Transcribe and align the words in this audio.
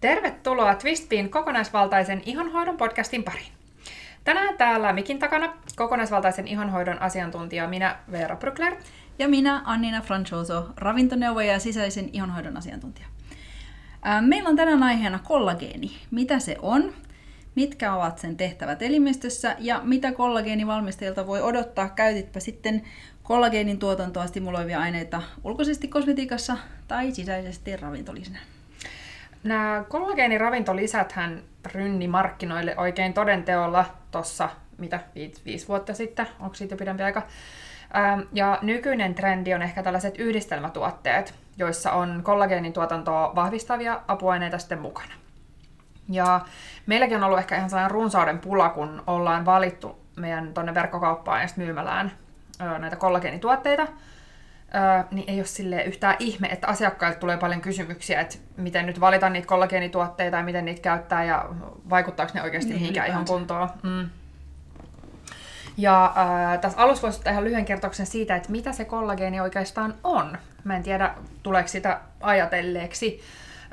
Tervetuloa 0.00 0.74
Twistpiin 0.74 1.30
kokonaisvaltaisen 1.30 2.22
ihonhoidon 2.26 2.76
podcastin 2.76 3.24
pariin. 3.24 3.52
Tänään 4.24 4.56
täällä 4.56 4.92
mikin 4.92 5.18
takana 5.18 5.52
kokonaisvaltaisen 5.76 6.48
ihonhoidon 6.48 7.02
asiantuntija 7.02 7.68
minä 7.68 7.96
Veera 8.12 8.36
Brückler. 8.36 8.82
Ja 9.18 9.28
minä 9.28 9.62
Annina 9.64 10.00
Franchoso, 10.00 10.68
ravintoneuvoja 10.76 11.52
ja 11.52 11.58
sisäisen 11.58 12.10
ihonhoidon 12.12 12.56
asiantuntija. 12.56 13.06
Meillä 14.20 14.48
on 14.48 14.56
tänään 14.56 14.82
aiheena 14.82 15.18
kollageeni. 15.18 15.90
Mitä 16.10 16.38
se 16.38 16.56
on, 16.62 16.92
mitkä 17.54 17.94
ovat 17.94 18.18
sen 18.18 18.36
tehtävät 18.36 18.82
elimistössä 18.82 19.56
ja 19.58 19.80
mitä 19.84 20.12
kollageenivalmistajilta 20.12 21.26
voi 21.26 21.42
odottaa, 21.42 21.88
käytitpä 21.88 22.40
sitten 22.40 22.82
kollageenin 23.22 23.78
tuotantoa 23.78 24.26
stimuloivia 24.26 24.80
aineita 24.80 25.22
ulkoisesti 25.44 25.88
kosmetiikassa 25.88 26.56
tai 26.88 27.12
sisäisesti 27.12 27.76
ravintolisena. 27.76 28.38
Nämä 29.42 29.84
kollageeniravintolisät 29.88 31.14
rynni 31.66 32.08
markkinoille 32.08 32.74
oikein 32.76 33.12
todenteolla 33.12 33.84
tuossa, 34.10 34.48
mitä, 34.78 35.00
viisi, 35.14 35.42
viisi 35.44 35.68
vuotta 35.68 35.94
sitten, 35.94 36.26
onko 36.40 36.54
siitä 36.54 36.74
jo 36.74 36.78
pidempi 36.78 37.02
aika. 37.02 37.22
Ähm, 37.96 38.20
ja 38.32 38.58
nykyinen 38.62 39.14
trendi 39.14 39.54
on 39.54 39.62
ehkä 39.62 39.82
tällaiset 39.82 40.18
yhdistelmätuotteet, 40.18 41.34
joissa 41.58 41.92
on 41.92 42.20
kollageenin 42.22 42.72
tuotantoa 42.72 43.32
vahvistavia 43.34 44.00
apuaineita 44.08 44.58
sitten 44.58 44.80
mukana. 44.80 45.12
Ja 46.08 46.40
meilläkin 46.86 47.16
on 47.16 47.24
ollut 47.24 47.38
ehkä 47.38 47.56
ihan 47.56 47.70
sellainen 47.70 47.90
runsauden 47.90 48.38
pula, 48.38 48.68
kun 48.68 49.02
ollaan 49.06 49.44
valittu 49.44 50.00
meidän 50.16 50.54
tuonne 50.54 50.74
verkkokauppaan 50.74 51.42
ja 51.42 51.48
myymälään 51.56 52.12
näitä 52.78 52.96
kollageenituotteita, 52.96 53.86
niin 55.10 55.30
ei 55.30 55.38
ole 55.38 55.46
sille 55.46 55.82
yhtään 55.82 56.16
ihme, 56.18 56.48
että 56.48 56.66
asiakkailta 56.66 57.18
tulee 57.18 57.36
paljon 57.36 57.60
kysymyksiä, 57.60 58.20
että 58.20 58.36
miten 58.56 58.86
nyt 58.86 59.00
valita 59.00 59.30
niitä 59.30 59.46
kollageenituotteita 59.46 60.36
ja 60.36 60.42
miten 60.42 60.64
niitä 60.64 60.80
käyttää 60.80 61.24
ja 61.24 61.48
vaikuttaako 61.90 62.32
ne 62.34 62.42
oikeasti 62.42 62.70
niin, 62.70 62.80
mihinkään 62.80 63.08
ihan 63.08 63.24
kuntoon. 63.24 63.68
Mm. 63.82 64.10
Ja 65.76 66.04
äh, 66.04 66.60
tässä 66.60 66.78
alussa 66.78 67.02
voisi 67.02 67.18
ottaa 67.18 67.32
ihan 67.32 67.44
lyhyen 67.44 67.64
kertoksen 67.64 68.06
siitä, 68.06 68.36
että 68.36 68.52
mitä 68.52 68.72
se 68.72 68.84
kollageeni 68.84 69.40
oikeastaan 69.40 69.94
on. 70.04 70.38
Mä 70.64 70.76
en 70.76 70.82
tiedä, 70.82 71.14
tuleeko 71.42 71.68
sitä 71.68 72.00
ajatelleeksi, 72.20 73.20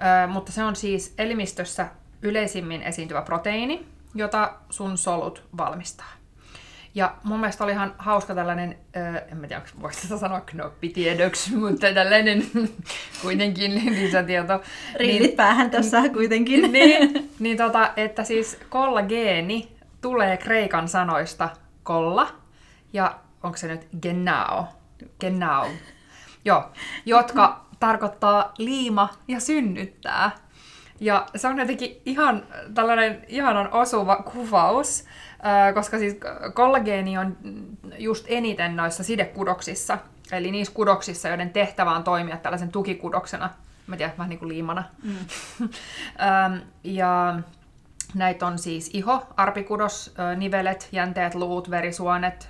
äh, 0.03 0.29
mutta 0.29 0.51
se 0.51 0.63
on 0.63 0.75
siis 0.75 1.13
elimistössä 1.17 1.87
yleisimmin 2.21 2.81
esiintyvä 2.81 3.21
proteiini, 3.21 3.85
jota 4.15 4.53
sun 4.69 4.97
solut 4.97 5.43
valmistaa. 5.57 6.16
Ja 6.97 7.15
mun 7.23 7.39
mielestä 7.39 7.63
oli 7.63 7.71
ihan 7.71 7.95
hauska 7.97 8.35
tällainen, 8.35 8.77
äh, 8.97 9.15
en 9.31 9.37
mä 9.37 9.47
tiedä, 9.47 9.61
voiko 9.81 9.97
sitä 9.97 10.17
sanoa 10.17 10.41
knoppitiedoksi, 10.41 11.55
mutta 11.65 11.93
tällainen 11.93 12.45
kuitenkin 13.21 13.75
lisätieto. 13.85 14.61
Riivit 14.95 15.21
niin, 15.21 15.35
päähän 15.35 15.71
tässä 15.71 16.09
kuitenkin. 16.09 16.71
Niin, 16.77 17.29
niin 17.39 17.57
tota, 17.57 17.93
että 17.97 18.23
siis 18.23 18.59
kollageeni 18.69 19.77
tulee 20.01 20.37
kreikan 20.37 20.87
sanoista 20.87 21.49
kolla 21.83 22.27
ja 22.93 23.19
onko 23.43 23.57
se 23.57 23.67
nyt 23.67 23.87
genau, 24.01 24.63
genau, 25.19 25.67
joo, 26.45 26.63
jotka 27.05 27.65
tarkoittaa 27.79 28.53
liima 28.57 29.09
ja 29.27 29.39
synnyttää. 29.39 30.31
Ja 30.99 31.25
se 31.35 31.47
on 31.47 31.59
jotenkin 31.59 32.01
ihan 32.05 32.43
tällainen 32.73 33.25
ihanan 33.27 33.71
osuva 33.71 34.15
kuvaus, 34.15 35.05
koska 35.73 35.97
siis 35.97 36.17
kollageeni 36.53 37.17
on 37.17 37.37
just 37.97 38.25
eniten 38.27 38.75
noissa 38.75 39.03
sidekudoksissa, 39.03 39.97
eli 40.31 40.51
niissä 40.51 40.73
kudoksissa, 40.73 41.27
joiden 41.27 41.49
tehtävä 41.49 41.91
on 41.91 42.03
toimia 42.03 42.37
tällaisen 42.37 42.71
tukikudoksena, 42.71 43.49
mä 43.87 43.97
tiedän, 43.97 44.17
vähän 44.17 44.29
niin 44.29 44.39
kuin 44.39 44.49
liimana. 44.49 44.83
Mm. 45.03 45.15
ja 46.83 47.39
näitä 48.13 48.47
on 48.47 48.59
siis 48.59 48.89
iho, 48.93 49.27
arpikudos, 49.37 50.15
nivelet, 50.35 50.89
jänteet, 50.91 51.35
luut, 51.35 51.69
verisuonet, 51.69 52.49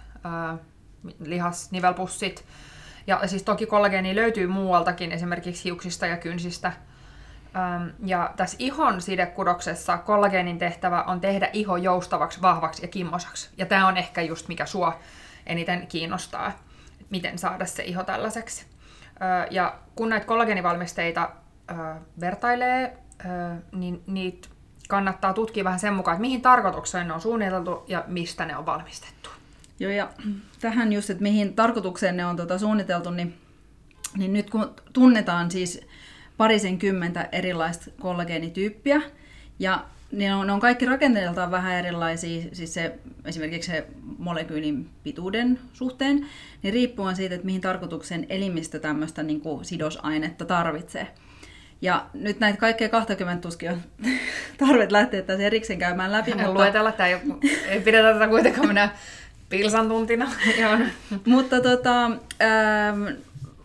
lihas, 1.20 1.72
nivelpussit. 1.72 2.46
Ja 3.08 3.22
siis 3.26 3.44
toki 3.44 3.66
kollageeni 3.66 4.16
löytyy 4.16 4.48
muualtakin, 4.48 5.12
esimerkiksi 5.12 5.64
hiuksista 5.64 6.08
ja 6.08 6.18
kynsistä– 6.18 6.74
ja 8.06 8.34
tässä 8.38 8.58
ihon 8.60 9.02
sidekudoksessa 9.02 9.98
kollageenin 9.98 10.58
tehtävä 10.58 11.04
on 11.04 11.22
tehdä 11.22 11.50
iho 11.54 11.78
joustavaksi, 11.78 12.42
vahvaksi 12.42 12.82
ja 12.82 12.88
kimmosaksi. 12.88 13.50
Ja 13.58 13.66
tämä 13.66 13.88
on 13.88 13.98
ehkä 13.98 14.22
just 14.22 14.48
mikä 14.48 14.66
sua 14.66 15.00
eniten 15.46 15.88
kiinnostaa, 15.88 16.52
miten 17.10 17.38
saada 17.38 17.66
se 17.66 17.84
iho 17.84 18.04
tällaiseksi. 18.04 18.66
Ja 19.52 19.76
kun 19.96 20.10
näitä 20.10 20.26
kollageenivalmisteita 20.26 21.30
vertailee, 22.20 22.98
niin 23.72 24.04
niitä 24.08 24.48
kannattaa 24.90 25.34
tutkia 25.34 25.64
vähän 25.64 25.80
sen 25.80 25.94
mukaan, 25.94 26.16
että 26.16 26.22
mihin 26.22 26.42
tarkoitukseen 26.42 27.08
ne 27.08 27.14
on 27.14 27.22
suunniteltu 27.22 27.84
ja 27.88 28.04
mistä 28.08 28.46
ne 28.46 28.58
on 28.58 28.66
valmistettu. 28.66 29.30
Joo, 29.80 29.92
ja 29.92 30.10
tähän 30.62 30.94
just, 30.94 31.10
että 31.10 31.24
mihin 31.24 31.54
tarkoitukseen 31.54 32.18
ne 32.18 32.26
on 32.26 32.38
tota 32.38 32.58
suunniteltu, 32.58 33.12
niin, 33.12 33.38
niin 34.18 34.34
nyt 34.34 34.50
kun 34.50 34.76
tunnetaan 34.94 35.52
siis 35.52 35.87
parisen 36.38 36.78
kymmentä 36.78 37.30
erilaista 37.32 37.86
kollageenityyppiä. 38.00 39.02
Ja 39.60 39.86
ne 40.12 40.36
on, 40.36 40.48
ne 40.48 40.54
on 40.54 40.60
kaikki 40.60 40.86
rakenteeltaan 40.86 41.52
vähän 41.52 41.76
erilaisia, 41.76 42.44
siis 42.54 42.74
se, 42.74 42.96
esimerkiksi 43.26 43.72
se 43.72 43.88
molekyylin 44.18 44.90
pituuden 45.04 45.60
suhteen, 45.74 46.26
niin 46.64 46.74
riippuen 46.74 47.16
siitä, 47.16 47.36
että 47.36 47.46
mihin 47.46 47.62
tarkoituksen 47.62 48.26
elimistö 48.30 48.80
tämmöistä 48.80 49.24
niin 49.24 49.42
kuin 49.42 49.66
sidosainetta 49.66 50.46
tarvitsee. 50.46 51.08
Ja 51.82 52.06
nyt 52.14 52.40
näitä 52.40 52.60
kaikkea 52.60 52.90
20 52.90 53.42
tuskin 53.42 53.72
on 53.72 53.82
tarvet 54.68 54.92
lähteä 54.92 55.22
tässä 55.22 55.44
erikseen 55.44 55.80
käymään 55.80 56.12
läpi. 56.12 56.32
mutta... 56.34 56.54
Luetella, 56.54 56.92
tämä 56.92 57.10
ei, 57.10 57.18
ei 57.68 57.82
pidetä 57.82 58.14
tätä 58.14 58.28
kuitenkaan 58.28 58.68
minä 58.68 58.90
pilsan 59.50 59.88
tuntina. 59.88 60.32
mutta 61.26 61.62
tota, 61.62 62.06
ähm, 62.06 63.08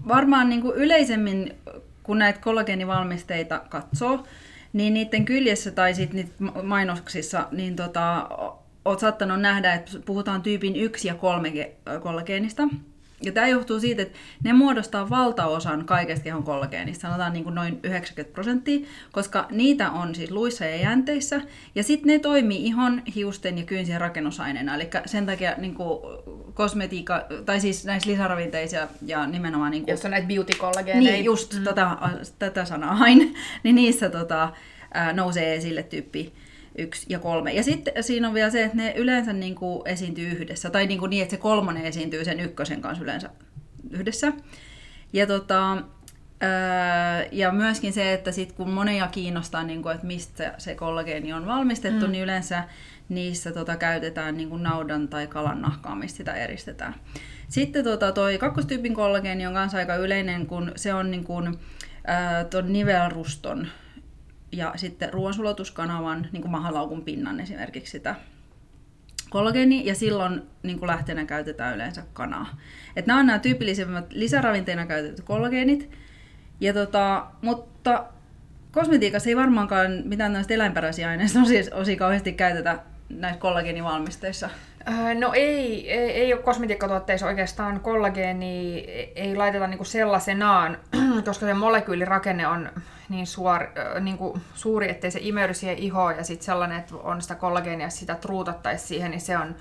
varmaan 0.09 0.49
niin 0.49 0.63
kuin 0.63 0.77
yleisemmin 0.77 1.55
kun 2.03 2.19
näitä 2.19 2.41
kollageenivalmisteita 2.41 3.63
katsoo, 3.69 4.27
niin 4.73 4.95
niiden 4.95 5.25
kyljessä 5.25 5.71
tai 5.71 5.95
sitten 5.95 6.31
mainoksissa, 6.63 7.49
niin 7.51 7.77
tota, 7.77 8.29
oot 8.85 9.01
saattanut 9.01 9.41
nähdä, 9.41 9.75
että 9.75 9.93
puhutaan 10.07 10.43
tyypin 10.43 10.77
1 10.77 11.09
ja 11.09 11.15
3 11.15 11.53
kollageenista. 12.03 12.63
Ja 13.23 13.33
tämä 13.33 13.47
johtuu 13.49 13.81
siitä, 13.81 14.03
että 14.03 14.19
ne 14.45 14.53
muodostaa 14.53 15.11
valtaosan 15.11 15.85
kaikesta 15.85 16.25
kehon 16.25 16.43
kollageenista, 16.43 17.03
sanotaan 17.03 17.33
niin 17.33 17.45
kuin 17.45 17.55
noin 17.55 17.81
90 17.83 18.35
prosenttia, 18.35 18.87
koska 19.13 19.47
niitä 19.51 19.91
on 19.91 20.15
siis 20.15 20.31
luissa 20.31 20.65
ja 20.65 20.77
jänteissä, 20.77 21.41
ja 21.75 21.83
sitten 21.83 22.07
ne 22.07 22.19
toimii 22.19 22.67
ihon, 22.67 23.03
hiusten 23.15 23.59
ja 23.59 23.65
kynsien 23.65 24.01
rakennusaineena. 24.01 24.75
Eli 24.75 24.91
sen 25.07 25.27
takia 25.27 25.55
niin 25.59 25.75
kuin 25.75 25.99
kosmetiikka, 26.55 27.27
tai 27.47 27.61
siis 27.61 27.85
näissä 27.85 28.11
lisäravinteissa 28.11 28.89
ja 29.07 29.27
nimenomaan... 29.27 29.71
Niin 29.71 29.83
kuin, 29.83 29.93
Jos 29.93 30.05
on 30.05 30.11
näitä 30.11 30.29
beauty 30.29 30.53
kollageeneja. 30.59 31.13
Niin, 31.13 31.25
just 31.25 31.55
mm. 31.55 31.65
tätä, 31.65 31.97
tätä 32.39 32.65
sanaa 32.65 32.95
hain, 32.95 33.35
niin 33.63 33.75
niissä 33.75 34.11
tota, 34.11 34.53
nousee 35.15 35.55
esille 35.55 35.83
tyyppi 35.83 36.33
yksi 36.79 37.07
ja 37.09 37.19
kolme. 37.19 37.53
Ja 37.53 37.63
sitten 37.63 38.05
siinä 38.05 38.29
on 38.29 38.35
vielä 38.35 38.51
se, 38.51 38.65
että 38.65 38.77
ne 38.77 38.95
yleensä 38.97 39.33
niin 39.33 39.55
kuin 39.55 39.89
esiintyy 39.89 40.29
yhdessä, 40.29 40.71
tai 40.71 40.87
niin, 40.87 40.99
kuin 40.99 41.11
niin, 41.11 41.23
että 41.23 41.31
se 41.31 41.37
kolmonen 41.37 41.85
esiintyy 41.85 42.25
sen 42.25 42.41
ykkösen 42.41 42.81
kanssa 42.81 43.05
yleensä 43.05 43.31
yhdessä. 43.91 44.33
Ja, 45.13 45.27
tota, 45.27 45.83
ää, 46.41 47.25
ja 47.33 47.53
myöskin 47.53 47.93
se, 47.93 48.13
että 48.13 48.33
sit 48.33 48.53
kun 48.53 48.71
monia 48.71 49.09
kiinnostaa, 49.09 49.63
niin 49.63 49.83
kuin, 49.83 49.95
että 49.95 50.07
mistä 50.07 50.55
se 50.59 50.75
kollageeni 50.75 51.33
on 51.33 51.47
valmistettu, 51.47 52.07
mm. 52.07 52.13
niin 52.13 52.25
yleensä 52.25 52.65
niissä 53.09 53.53
tota, 53.53 53.77
käytetään 53.77 54.37
niin 54.37 54.49
kuin 54.49 54.63
naudan 54.63 55.09
tai 55.09 55.27
kalan 55.27 55.63
nahkaa, 55.63 55.95
mistä 55.95 56.17
sitä 56.17 56.35
eristetään. 56.35 56.95
Sitten 57.49 57.85
tota, 57.85 58.13
toi 58.13 58.39
kakkostyypin 58.39 58.95
kollageeni 58.95 59.47
on 59.47 59.53
myös 59.53 59.75
aika 59.75 59.97
yleinen, 59.97 60.47
kun 60.47 60.73
se 60.77 60.95
on 60.95 61.11
niin 61.11 61.25
kuin, 61.25 61.59
ää, 62.07 62.45
ton 62.45 62.73
nivelruston 62.73 63.69
ja 64.53 64.73
sitten 64.77 65.13
ruoansulatuskanavan, 65.13 66.29
niin 66.33 66.43
kuin 66.43 66.53
mahalaukun 66.53 67.03
pinnan 67.03 67.41
esimerkiksi 67.41 67.91
sitä 67.91 68.15
kollageeni, 69.31 69.87
ja 69.87 69.95
silloin 69.95 70.43
niin 70.63 70.79
kuin 70.79 70.87
lähteenä 70.87 71.25
käytetään 71.25 71.75
yleensä 71.75 72.03
kanaa. 72.13 72.57
Et 72.97 73.07
nämä 73.07 73.21
on 73.21 73.27
nämä 73.27 73.39
tyypillisimmät 73.39 74.13
lisäravinteina 74.13 74.87
käytetyt 74.87 75.25
kollageenit, 75.25 75.91
ja 76.61 76.73
tota, 76.73 77.27
mutta 77.43 78.05
kosmetiikassa 78.73 79.29
ei 79.29 79.37
varmaankaan 79.37 80.03
mitään 80.05 80.33
näistä 80.33 80.55
eläinperäisiä 80.55 81.09
aineista 81.09 81.41
osia, 81.41 81.63
osia 81.75 81.97
kauheasti 81.97 82.33
käytetä 82.33 82.79
näissä 83.09 83.41
kollageenivalmisteissa. 83.41 84.51
Äh, 84.89 85.15
no 85.15 85.33
ei, 85.35 85.93
ei, 85.93 86.11
ei 86.11 86.33
ole 86.33 86.43
kosmetiikkatuotteissa 86.43 87.27
oikeastaan 87.27 87.81
kollageeni, 87.81 88.85
ei 89.15 89.37
laiteta 89.37 89.67
niinku 89.67 89.85
sellaisenaan, 89.85 90.79
koska 91.25 91.47
se 91.47 91.55
molekyylirakenne 91.55 92.47
on 92.47 92.69
niin, 93.09 93.27
suor, 93.27 93.67
niin 94.01 94.19
kuin 94.19 94.41
suuri, 94.55 94.91
ettei 94.91 95.11
se 95.11 95.19
imeydy 95.23 95.55
siihen 95.55 95.79
ihoon 95.79 96.17
ja 96.17 96.25
sitten 96.25 96.45
sellainen, 96.45 96.79
että 96.79 96.97
on 96.97 97.23
sitä 97.23 97.35
kollageenia, 97.35 97.91
sitä 97.91 98.15
truutattaisiin 98.15 98.89
siihen, 98.89 99.11
niin 99.11 99.21
se 99.21 99.39
on 99.39 99.55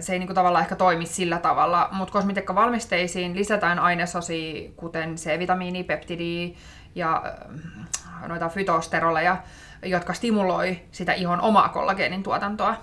se 0.00 0.12
ei 0.12 0.18
niin 0.18 0.26
kuin 0.26 0.34
tavallaan 0.34 0.62
ehkä 0.62 0.76
toimi 0.76 1.06
sillä 1.06 1.38
tavalla, 1.38 1.88
mutta 1.92 2.12
kosmetiikkavalmisteisiin 2.12 3.36
lisätään 3.36 3.78
ainesosia, 3.78 4.70
kuten 4.76 5.14
C-vitamiini, 5.14 5.84
peptidi 5.84 6.54
ja 6.94 7.22
noita 8.26 8.48
fytosteroleja, 8.48 9.36
jotka 9.82 10.12
stimuloi 10.12 10.80
sitä 10.92 11.12
ihon 11.12 11.40
omaa 11.40 11.68
kollageenin 11.68 12.22
tuotantoa. 12.22 12.76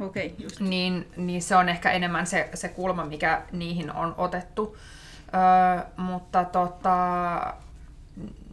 Okay, 0.00 0.30
just. 0.38 0.60
Niin, 0.60 1.08
niin 1.16 1.42
se 1.42 1.56
on 1.56 1.68
ehkä 1.68 1.90
enemmän 1.90 2.26
se, 2.26 2.48
se 2.54 2.68
kulma, 2.68 3.04
mikä 3.04 3.42
niihin 3.52 3.92
on 3.92 4.14
otettu. 4.18 4.76
Öö, 5.34 5.84
mutta 5.96 6.44
tota, 6.44 7.54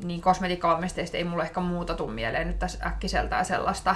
niin 0.03 0.21
kosmetiikkavalmisteista 0.21 1.17
ei 1.17 1.23
mulle 1.23 1.43
ehkä 1.43 1.59
muuta 1.59 1.93
tuu 1.93 2.07
mieleen 2.07 2.47
nyt 2.47 2.59
tässä 2.59 2.85
äkkiseltään 2.85 3.45
sellaista, 3.45 3.95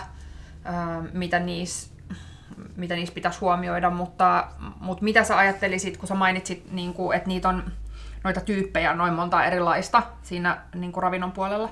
öö, 0.66 1.12
mitä 1.14 1.40
niissä 1.40 1.92
mitä 2.76 2.96
niissä 2.96 3.14
pitäisi 3.14 3.40
huomioida, 3.40 3.90
mutta, 3.90 4.48
mutta 4.80 5.04
mitä 5.04 5.24
sä 5.24 5.38
ajattelisit, 5.38 5.98
kun 5.98 6.08
sä 6.08 6.16
mainitsit, 6.16 6.72
niin 6.72 6.94
kuin, 6.94 7.18
että 7.18 7.28
niitä 7.28 7.50
on 7.50 7.72
noita 8.24 8.42
tyyppejä 8.42 8.94
noin 8.94 9.14
monta 9.14 9.46
erilaista 9.46 10.04
siinä 10.24 10.62
niin 10.76 10.92
kuin 10.92 11.04
ravinnon 11.04 11.32
puolella, 11.32 11.72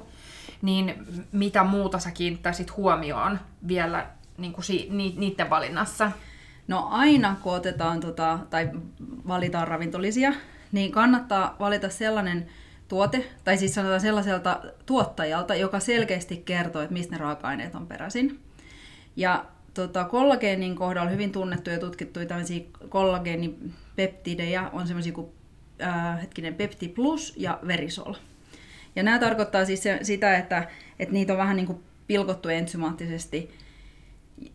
niin 0.62 1.06
mitä 1.32 1.64
muuta 1.64 2.00
sä 2.00 2.12
kiinnittäisit 2.12 2.78
huomioon 2.78 3.40
vielä 3.68 4.06
niin 4.40 4.54
kuin 4.54 4.66
si- 4.66 4.88
ni- 4.92 5.16
niiden 5.18 5.50
valinnassa? 5.50 6.12
No 6.68 6.88
aina 6.92 7.36
kun 7.44 7.54
otetaan 7.54 8.00
tota, 8.00 8.40
tai 8.50 8.70
valitaan 9.28 9.68
ravintolisia, 9.68 10.34
niin 10.72 10.92
kannattaa 10.92 11.56
valita 11.60 11.90
sellainen 11.90 12.48
tuote, 12.88 13.30
tai 13.44 13.58
siis 13.58 13.76
sanotaan 13.76 14.02
sellaiselta 14.02 14.62
tuottajalta, 14.86 15.56
joka 15.56 15.80
selkeästi 15.80 16.38
kertoo, 16.38 16.82
että 16.82 16.94
mistä 16.94 17.16
ne 17.16 17.18
raaka-aineet 17.18 17.76
on 17.76 17.88
peräisin. 17.88 18.40
Ja 19.16 19.46
tota, 19.74 20.04
kollageenin 20.04 20.76
kohdalla 20.76 21.10
hyvin 21.10 21.32
tunnettuja 21.32 21.76
ja 21.76 21.80
tutkittuja 21.80 22.26
tämmöisiä 22.26 22.64
kollageenipeptidejä 22.90 24.70
on 24.74 24.88
semmoisia 24.88 25.14
kuin 25.14 25.28
äh, 25.84 26.22
hetkinen 26.22 26.56
Pepti 26.56 26.88
Plus 26.88 27.34
ja 27.38 27.60
Verisol. 27.68 28.14
Ja 28.96 29.04
nämä 29.04 29.20
tarkoittaa 29.20 29.66
siis 29.66 29.84
se, 29.84 30.00
sitä, 30.02 30.38
että, 30.38 30.68
että 31.00 31.14
niitä 31.14 31.34
on 31.34 31.40
vähän 31.40 31.56
niin 31.56 31.68
kuin 31.68 31.84
pilkottu 32.08 32.50
ensymaattisesti, 32.50 33.52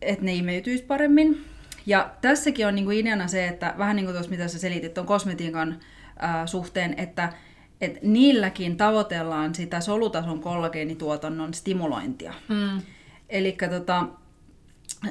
että 0.02 0.25
ne 0.25 0.34
imeytyisi 0.34 0.84
paremmin. 0.84 1.44
Ja 1.86 2.10
tässäkin 2.20 2.66
on 2.66 2.75
niin 2.75 2.84
kuin 2.84 2.98
ideana 2.98 3.28
se, 3.28 3.48
että 3.48 3.75
vähän 3.78 3.96
niin 3.96 4.06
kuin 4.06 4.14
tuossa 4.14 4.31
mitä 4.31 4.48
sä 4.48 4.58
selitit 4.58 4.94
tuon 4.94 5.06
kosmetiikan 5.06 5.81
äh, 6.25 6.46
suhteen, 6.46 6.94
että 6.96 7.32
et 7.81 8.02
niilläkin 8.02 8.76
tavoitellaan 8.76 9.54
sitä 9.54 9.81
solutason 9.81 10.40
kollageenituotannon 10.40 11.54
stimulointia. 11.54 12.34
Mm. 12.48 12.82
Eli 13.28 13.56
tota, 13.70 14.06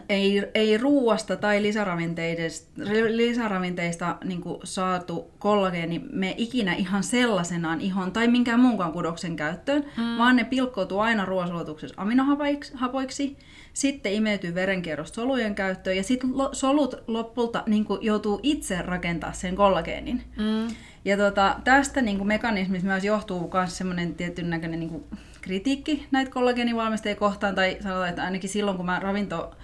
ei, 0.10 0.44
ei 0.54 0.78
ruuasta 0.78 1.36
tai 1.36 1.62
lisäravinteista, 1.62 2.81
lisäravinteista 3.08 4.18
niin 4.24 4.42
saatu 4.64 5.31
kollageeni 5.40 6.02
me 6.12 6.36
ikinä 6.38 6.74
ihan 6.74 7.04
sellaisenaan 7.04 7.81
ihon 7.81 8.12
tai 8.12 8.28
minkään 8.28 8.60
muunkaan 8.60 8.94
kudoksen 8.94 9.36
käyttöön, 9.36 9.86
mm. 9.98 10.18
vaan 10.18 10.36
ne 10.36 10.44
pilkkoutuu 10.44 11.00
aina 11.00 11.25
ruoansulastuksessa 11.25 11.96
aminohapoiksi, 11.98 13.38
sitten 13.74 14.14
imeytyy 14.14 14.56
verenkierrosta 14.56 15.16
solujen 15.16 15.56
käyttöön 15.56 15.98
ja 15.98 16.04
sitten 16.04 16.38
lo, 16.38 16.50
solut 16.52 16.96
lopulta 17.08 17.64
niin 17.68 17.86
joutuu 18.02 18.40
itse 18.44 18.81
rakentaa 18.81 19.34
sen 19.34 19.56
kollageenin. 19.56 20.24
Mm. 20.38 20.75
Ja 21.06 21.18
tota, 21.18 21.56
tästä 21.64 22.02
niin 22.02 22.28
mekanismista 22.28 22.88
myös 22.88 23.04
johtuu 23.04 23.52
myös 23.54 23.78
semmoinen 23.78 24.16
tietyn 24.16 24.50
näköinen 24.50 24.80
niin 24.80 25.04
kritiikki 25.42 26.08
näitä 26.12 26.31
kollageenivalmistajia 26.31 27.16
kohtaan, 27.16 27.56
tai 27.56 27.78
sanotaan, 27.81 28.10
että 28.10 28.24
ainakin 28.24 28.50
silloin 28.50 28.78
kun 28.78 28.86
mä 28.86 29.00
ravinto 29.00 29.56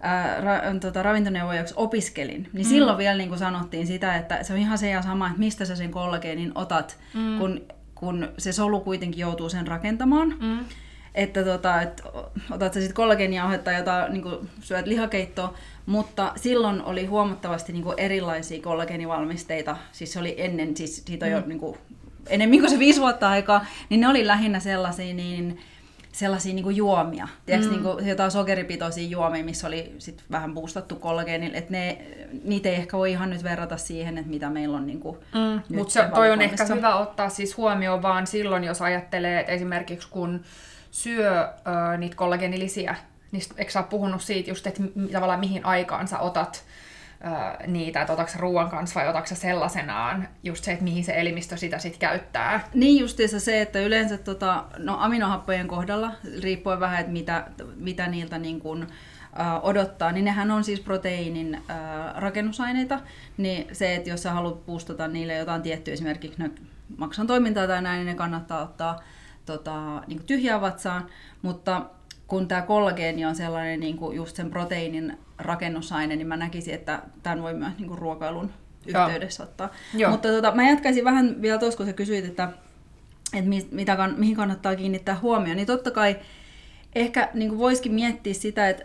ää, 0.00 0.40
ra, 0.40 0.60
tota, 0.80 1.02
ravintoneuvojaksi 1.02 1.74
opiskelin, 1.76 2.48
niin 2.52 2.66
mm. 2.66 2.70
silloin 2.70 2.98
vielä 2.98 3.18
niin 3.18 3.28
kuin 3.28 3.38
sanottiin 3.38 3.86
sitä, 3.86 4.16
että 4.16 4.42
se 4.42 4.52
on 4.52 4.58
ihan 4.58 4.78
se 4.78 4.90
ja 4.90 5.02
sama, 5.02 5.26
että 5.26 5.38
mistä 5.38 5.64
sä 5.64 5.76
sen 5.76 5.90
kollageenin 5.90 6.52
otat, 6.54 6.98
mm. 7.14 7.38
kun, 7.38 7.60
kun 7.94 8.28
se 8.38 8.52
solu 8.52 8.80
kuitenkin 8.80 9.20
joutuu 9.20 9.48
sen 9.48 9.66
rakentamaan. 9.66 10.34
Mm. 10.40 10.58
Että 11.16 11.44
tota, 11.44 11.82
et, 11.82 12.02
otat 12.50 12.74
sä 12.74 12.80
sitten 12.80 12.94
kollageeniauhetta, 12.94 13.72
jota 13.72 14.08
niin 14.08 14.22
kuin, 14.22 14.48
syöt 14.60 14.86
lihakeittoa, 14.86 15.54
mutta 15.86 16.32
silloin 16.36 16.82
oli 16.82 17.06
huomattavasti 17.06 17.72
niin 17.72 17.82
kuin, 17.82 17.98
erilaisia 17.98 18.62
kollageenivalmisteita. 18.62 19.76
Siis 19.92 20.12
se 20.12 20.18
oli 20.18 20.34
ennen, 20.38 20.76
siis 20.76 21.02
siitä 21.06 21.26
on 21.26 21.32
mm. 21.32 21.36
jo 21.36 21.42
niin 21.46 21.58
kuin, 21.58 21.78
enemmän 22.28 22.58
kuin 22.58 22.70
se 22.70 22.78
viisi 22.78 23.00
vuotta 23.00 23.28
aikaa, 23.28 23.66
niin 23.90 24.00
ne 24.00 24.08
oli 24.08 24.26
lähinnä 24.26 24.60
sellaisia 24.60 25.14
niin, 25.14 25.60
sellaisia 26.12 26.54
niin 26.54 26.62
kuin 26.62 26.76
juomia. 26.76 27.28
Tiedätkö, 27.46 27.70
mm. 27.70 27.72
niin 27.72 27.82
kuin 27.82 28.06
jotain 28.06 28.30
sokeripitoisia 28.30 29.08
juomia, 29.08 29.44
missä 29.44 29.66
oli 29.66 29.94
sit 29.98 30.24
vähän 30.30 30.54
boostattu 30.54 30.96
kollageenilla. 30.96 31.56
Että 31.56 31.72
ne, 31.72 31.98
niitä 32.44 32.68
ei 32.68 32.74
ehkä 32.74 32.96
voi 32.96 33.10
ihan 33.10 33.30
nyt 33.30 33.42
verrata 33.42 33.76
siihen, 33.76 34.18
että 34.18 34.30
mitä 34.30 34.50
meillä 34.50 34.76
on 34.76 34.86
niin 34.86 35.00
kuin 35.00 35.16
mm. 35.34 35.76
Mutta 35.76 36.08
toi 36.14 36.30
on 36.30 36.42
ehkä 36.42 36.64
hyvä 36.74 36.96
ottaa 36.96 37.28
siis 37.28 37.56
huomioon 37.56 38.02
vaan 38.02 38.26
silloin, 38.26 38.64
jos 38.64 38.82
ajattelee, 38.82 39.40
että 39.40 39.52
esimerkiksi 39.52 40.08
kun 40.10 40.40
syö 40.96 41.40
äh, 41.40 41.98
niitä 41.98 42.16
kollageenilisiä, 42.16 42.96
niin 43.32 43.42
eikö 43.56 43.70
sä 43.70 43.82
puhunut 43.82 44.22
siitä 44.22 44.50
just, 44.50 44.66
että 44.66 44.82
tavallaan 45.12 45.40
mihin 45.40 45.64
aikaan 45.64 46.08
sä 46.08 46.18
otat 46.18 46.64
niitä, 47.66 48.00
että 48.00 48.12
otatko 48.12 48.32
ruoan 48.38 48.70
kanssa 48.70 49.00
vai 49.00 49.08
otatko 49.08 49.34
sellaisenaan, 49.34 50.28
just 50.42 50.64
se, 50.64 50.72
että 50.72 50.84
mihin 50.84 51.04
se 51.04 51.20
elimistö 51.20 51.56
sitä 51.56 51.78
sitten 51.78 52.00
käyttää. 52.00 52.68
Niin 52.74 53.00
justiinsa 53.00 53.40
se, 53.40 53.60
että 53.60 53.80
yleensä 53.80 54.18
tota, 54.18 54.64
no 54.78 54.96
aminohappojen 55.00 55.68
kohdalla, 55.68 56.12
riippuen 56.42 56.80
vähän, 56.80 57.00
että 57.00 57.12
mitä, 57.12 57.46
mitä 57.76 58.06
niiltä 58.06 58.38
niin 58.38 58.60
kun, 58.60 58.86
odottaa, 59.62 60.12
niin 60.12 60.24
nehän 60.24 60.50
on 60.50 60.64
siis 60.64 60.80
proteiinin 60.80 61.62
rakennusaineita, 62.14 63.00
niin 63.36 63.66
se, 63.72 63.94
että 63.94 64.10
jos 64.10 64.22
sä 64.22 64.32
haluat 64.32 64.66
puustata 64.66 65.08
niille 65.08 65.34
jotain 65.34 65.62
tiettyä 65.62 65.94
esimerkiksi 65.94 66.42
maksan 66.96 67.26
toimintaa 67.26 67.66
tai 67.66 67.82
näin, 67.82 67.98
niin 67.98 68.06
ne 68.06 68.14
kannattaa 68.14 68.62
ottaa 68.62 69.00
tota, 69.46 70.02
niin 70.06 70.24
tyhjää 70.26 70.60
vatsaan, 70.60 71.06
mutta 71.42 71.82
kun 72.26 72.48
tämä 72.48 72.62
kollageeni 72.62 73.24
on 73.24 73.36
sellainen 73.36 73.80
niin 73.80 73.96
kuin 73.96 74.16
just 74.16 74.36
sen 74.36 74.50
proteiinin 74.50 75.18
rakennusaine, 75.38 76.16
niin 76.16 76.26
mä 76.26 76.36
näkisin, 76.36 76.74
että 76.74 77.02
tämän 77.22 77.42
voi 77.42 77.54
myös 77.54 77.72
niin 77.78 77.88
kuin 77.88 77.98
ruokailun 77.98 78.50
yhteydessä 78.86 79.42
Joo. 79.42 79.48
ottaa. 79.48 79.70
Joo. 79.94 80.10
Mutta 80.10 80.28
tota, 80.28 80.54
mä 80.54 80.68
jatkaisin 80.68 81.04
vähän 81.04 81.42
vielä 81.42 81.58
tuossa, 81.58 81.76
kun 81.76 81.86
sä 81.86 81.92
kysyit, 81.92 82.24
että, 82.24 82.52
että 83.34 83.48
mi, 83.48 83.68
mitä, 83.70 84.08
mihin 84.16 84.36
kannattaa 84.36 84.76
kiinnittää 84.76 85.18
huomioon, 85.22 85.56
niin 85.56 85.66
totta 85.66 85.90
kai 85.90 86.16
ehkä 86.94 87.30
niin 87.34 87.48
kuin 87.48 87.58
voisikin 87.58 87.94
miettiä 87.94 88.34
sitä, 88.34 88.68
että, 88.68 88.84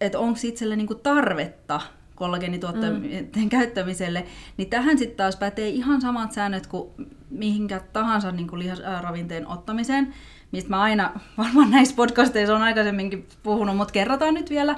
että 0.00 0.18
onko 0.18 0.38
itselle 0.42 0.76
niin 0.76 0.86
kuin 0.86 1.00
tarvetta 1.00 1.80
kollageenituotteiden 2.14 3.30
mm. 3.36 3.48
käyttämiselle, 3.58 4.24
niin 4.56 4.70
tähän 4.70 4.98
sitten 4.98 5.16
taas 5.16 5.36
pätee 5.36 5.68
ihan 5.68 6.00
samat 6.00 6.32
säännöt 6.32 6.66
kuin 6.66 6.90
mihinkä 7.30 7.80
tahansa 7.92 8.32
niin 8.32 8.48
kuin 8.48 8.58
lihasravinteen 8.58 9.46
ottamiseen 9.46 10.14
mistä 10.52 10.70
mä 10.70 10.80
aina 10.80 11.12
varmaan 11.38 11.70
näissä 11.70 11.96
podcasteissa 11.96 12.56
on 12.56 12.62
aikaisemminkin 12.62 13.28
puhunut, 13.42 13.76
mutta 13.76 13.92
kerrotaan 13.92 14.34
nyt 14.34 14.50
vielä, 14.50 14.76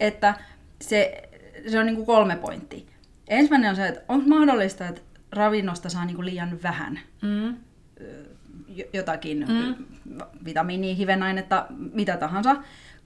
että 0.00 0.34
se, 0.80 1.22
se 1.68 1.78
on 1.78 1.86
niin 1.86 1.96
kuin 1.96 2.06
kolme 2.06 2.36
pointtia. 2.36 2.86
Ensimmäinen 3.28 3.70
on 3.70 3.76
se, 3.76 3.88
että 3.88 4.02
onko 4.08 4.28
mahdollista, 4.28 4.88
että 4.88 5.00
ravinnosta 5.32 5.88
saa 5.88 6.04
niin 6.04 6.16
kuin 6.16 6.26
liian 6.26 6.62
vähän 6.62 7.00
mm. 7.22 7.56
jotakin 8.92 9.46
mm. 9.48 9.74
vitamiinia, 10.44 10.94
hivenainetta, 10.94 11.66
mitä 11.92 12.16
tahansa. 12.16 12.56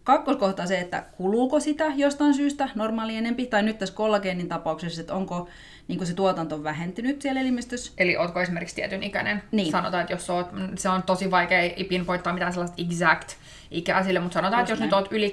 Kakkoskohta 0.08 0.62
on 0.62 0.68
se, 0.68 0.80
että 0.80 1.04
kuluuko 1.16 1.60
sitä 1.60 1.84
jostain 1.96 2.34
syystä 2.34 2.68
normaali 2.74 3.16
enempi, 3.16 3.46
tai 3.46 3.62
nyt 3.62 3.78
tässä 3.78 3.94
kollageenin 3.94 4.48
tapauksessa, 4.48 5.00
että 5.00 5.14
onko 5.14 5.48
niin 5.88 6.06
se 6.06 6.14
tuotanto 6.14 6.62
vähentynyt 6.62 7.22
siellä 7.22 7.40
elimistössä. 7.40 7.92
Eli 7.98 8.16
ootko 8.16 8.40
esimerkiksi 8.40 8.74
tietyn 8.74 9.02
ikäinen? 9.02 9.42
Niin. 9.52 9.70
Sanotaan, 9.72 10.00
että 10.00 10.12
jos 10.12 10.30
oot, 10.30 10.46
se 10.76 10.88
on 10.88 11.02
tosi 11.02 11.30
vaikea 11.30 11.70
pinpoittaa 11.88 12.32
mitään 12.32 12.52
sellaista 12.52 12.82
exact 12.82 13.36
ikää 13.70 14.04
sille, 14.04 14.20
mutta 14.20 14.34
sanotaan, 14.34 14.60
Just 14.60 14.62
että 14.62 14.72
jos 14.72 14.80
näin. 14.80 14.86
nyt 14.86 14.92
oot 14.92 15.12
yli 15.12 15.32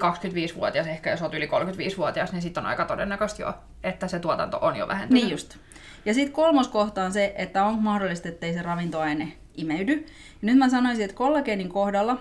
25-vuotias, 0.53 0.88
ehkä 0.88 1.12
jos 1.12 1.22
oot 1.22 1.34
yli 1.34 1.46
35-vuotias, 1.48 2.32
niin 2.32 2.41
sitten 2.41 2.63
on 2.63 2.70
aika 2.70 2.86
todennäköistä 2.86 3.41
jo, 3.41 3.53
että 3.84 4.08
se 4.08 4.20
tuotanto 4.20 4.58
on 4.62 4.75
jo 4.75 4.88
vähentynyt. 4.88 5.24
Niin 5.24 5.32
just. 5.32 5.58
Ja 6.05 6.13
sitten 6.13 6.34
kolmos 6.34 6.67
kohta 6.67 7.03
on 7.03 7.13
se, 7.13 7.34
että 7.38 7.65
on 7.65 7.84
mahdollista, 7.84 8.29
ettei 8.29 8.53
se 8.53 8.62
ravintoaine 8.62 9.34
imeydy. 9.58 10.05
Ja 10.41 10.46
nyt 10.46 10.58
mä 10.58 10.70
sanoisin, 10.70 11.05
että 11.05 11.17
kollageenin 11.17 11.70
kohdalla 11.70 12.17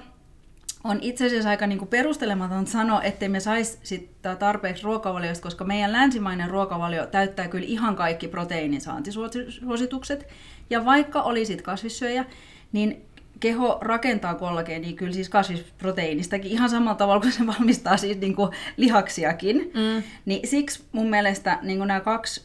on 0.85 0.99
itse 1.03 1.27
asiassa 1.27 1.51
aika 1.51 1.67
niin 1.67 1.79
kuin 1.79 1.89
perustelematon 1.89 2.67
sanoa, 2.67 3.03
ettei 3.03 3.29
me 3.29 3.41
saisi 3.41 3.79
sitä 3.83 4.37
tarpeeksi 4.37 4.83
ruokavaliosta, 4.83 5.43
koska 5.43 5.65
meidän 5.65 5.93
länsimainen 5.93 6.51
ruokavalio 6.51 7.07
täyttää 7.07 7.49
kyllä 7.49 7.67
ihan 7.67 7.97
kaikki 7.97 8.29
proteiinisaantisuositukset. 8.29 10.29
Ja 10.71 10.85
vaikka 10.85 11.23
olisit 11.23 11.63
kasvissyöjä, 11.63 12.25
niin 12.73 13.03
keho 13.41 13.79
rakentaa 13.81 14.35
kollageenia 14.35 14.93
kyllä 14.93 15.13
siis 15.13 15.29
kasvisproteiinistakin 15.29 16.51
ihan 16.51 16.71
samalla 16.71 16.95
tavalla 16.95 17.21
kuin 17.21 17.33
se 17.33 17.47
valmistaa 17.47 17.97
siis 17.97 18.19
niin 18.19 18.37
kuin 18.37 18.51
lihaksiakin. 18.77 19.57
Mm. 19.57 20.03
Niin 20.25 20.49
siksi 20.49 20.85
mun 20.93 21.11
mielestä 21.11 21.59
niin 21.63 21.79
kuin 21.79 21.89
nämä 21.89 22.01
kaksi 22.01 22.45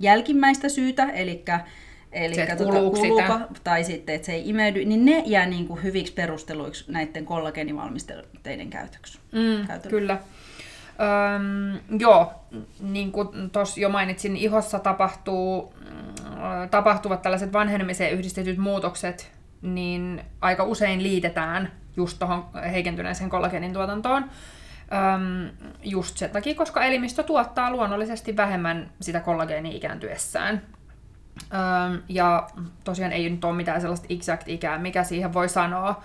jälkimmäistä 0.00 0.68
syytä, 0.68 1.04
eli 1.04 1.44
Eli 2.12 2.34
se, 2.34 2.46
tuota, 2.56 2.72
kuluuko, 2.72 3.40
tai 3.64 3.84
sitten, 3.84 4.14
että 4.14 4.26
se 4.26 4.32
ei 4.32 4.48
imeydy, 4.48 4.84
niin 4.84 5.04
ne 5.04 5.22
jää 5.26 5.46
niin 5.46 5.68
kuin 5.68 5.82
hyviksi 5.82 6.12
perusteluiksi 6.12 6.92
näiden 6.92 7.24
kollageenivalmisteiden 7.24 8.70
käytöksi. 8.70 9.18
Mm, 9.32 9.88
kyllä. 9.88 10.18
Öm, 10.92 11.98
joo, 11.98 12.32
niin 12.80 13.12
kuin 13.12 13.50
tuossa 13.50 13.80
jo 13.80 13.88
mainitsin, 13.88 14.36
ihossa 14.36 14.78
tapahtuu, 14.78 15.74
tapahtuvat 16.70 17.22
tällaiset 17.22 17.52
vanhenemiseen 17.52 18.12
yhdistetyt 18.12 18.58
muutokset 18.58 19.32
niin 19.62 20.22
aika 20.40 20.64
usein 20.64 21.02
liitetään 21.02 21.72
just 21.96 22.18
tuohon 22.18 22.44
heikentyneeseen 22.72 23.30
kollageenin 23.30 23.72
tuotantoon. 23.72 24.24
Öm, 24.24 25.50
just 25.82 26.16
sen 26.16 26.30
takia, 26.30 26.54
koska 26.54 26.84
elimistö 26.84 27.22
tuottaa 27.22 27.70
luonnollisesti 27.70 28.36
vähemmän 28.36 28.90
sitä 29.00 29.20
kollageenia 29.20 29.72
ikääntyessään. 29.72 30.62
Öm, 31.52 32.02
ja 32.08 32.46
tosiaan 32.84 33.12
ei 33.12 33.30
nyt 33.30 33.44
ole 33.44 33.56
mitään 33.56 33.80
sellaista 33.80 34.06
exact 34.10 34.48
ikää, 34.48 34.78
mikä 34.78 35.04
siihen 35.04 35.32
voi 35.32 35.48
sanoa. 35.48 36.02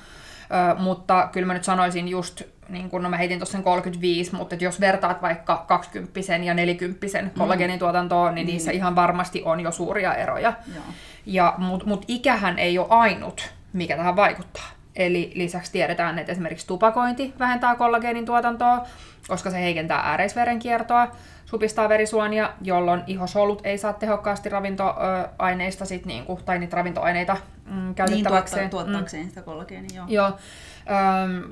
Ö, 0.72 0.80
mutta 0.80 1.30
kyllä 1.32 1.48
mä 1.48 1.54
nyt 1.54 1.64
sanoisin 1.64 2.08
just, 2.08 2.42
niin 2.70 2.90
kun 2.90 3.04
no 3.04 3.10
mä 3.10 3.18
heitin 3.18 3.40
tuossa 3.40 3.52
sen 3.52 3.64
35, 3.64 4.36
mutta 4.36 4.56
että 4.56 4.66
jos 4.66 4.80
vertaat 4.80 5.22
vaikka 5.22 5.66
20 5.68 6.20
ja 6.46 6.54
40 6.54 7.08
kollageenituotantoon, 7.38 8.36
niin, 8.36 8.48
mm. 8.48 8.52
niissä 8.52 8.72
ihan 8.72 8.96
varmasti 8.96 9.42
on 9.46 9.60
jo 9.60 9.72
suuria 9.72 10.16
eroja. 10.16 10.54
Joo. 10.76 10.84
Ja, 11.26 11.54
Mutta 11.58 11.88
mut 11.88 12.06
ikähän 12.08 12.60
ei 12.60 12.78
ole 12.78 12.88
ainut, 12.90 13.50
mikä 13.74 13.98
tähän 13.98 14.16
vaikuttaa. 14.16 14.77
Eli 14.98 15.32
lisäksi 15.36 15.72
tiedetään, 15.72 16.20
että 16.20 16.32
esimerkiksi 16.32 16.68
tupakointi 16.68 17.34
vähentää 17.40 17.76
kollageenin 17.76 18.26
tuotantoa, 18.26 18.86
koska 19.28 19.52
se 19.52 19.62
heikentää 19.62 20.00
ääreisverenkiertoa, 20.00 21.08
supistaa 21.46 21.90
verisuonia, 21.90 22.54
jolloin 22.62 23.04
ihosolut 23.08 23.62
ei 23.64 23.78
saa 23.78 23.94
tehokkaasti 23.94 24.50
ravintoaineista 24.50 25.86
sit 25.86 26.06
niinku, 26.06 26.40
tai 26.46 26.60
niitä 26.60 26.76
ravintoaineita 26.76 27.38
mm, 27.66 27.96
käytettäväkseen. 27.96 28.62
Niin, 28.62 28.70
tuottaa, 28.70 28.92
tuottaakseen 28.92 29.24
mm. 29.24 29.30
sitä 29.30 29.42
kollageenia, 29.42 29.90
joo. 29.96 30.06
Joo. 30.10 30.38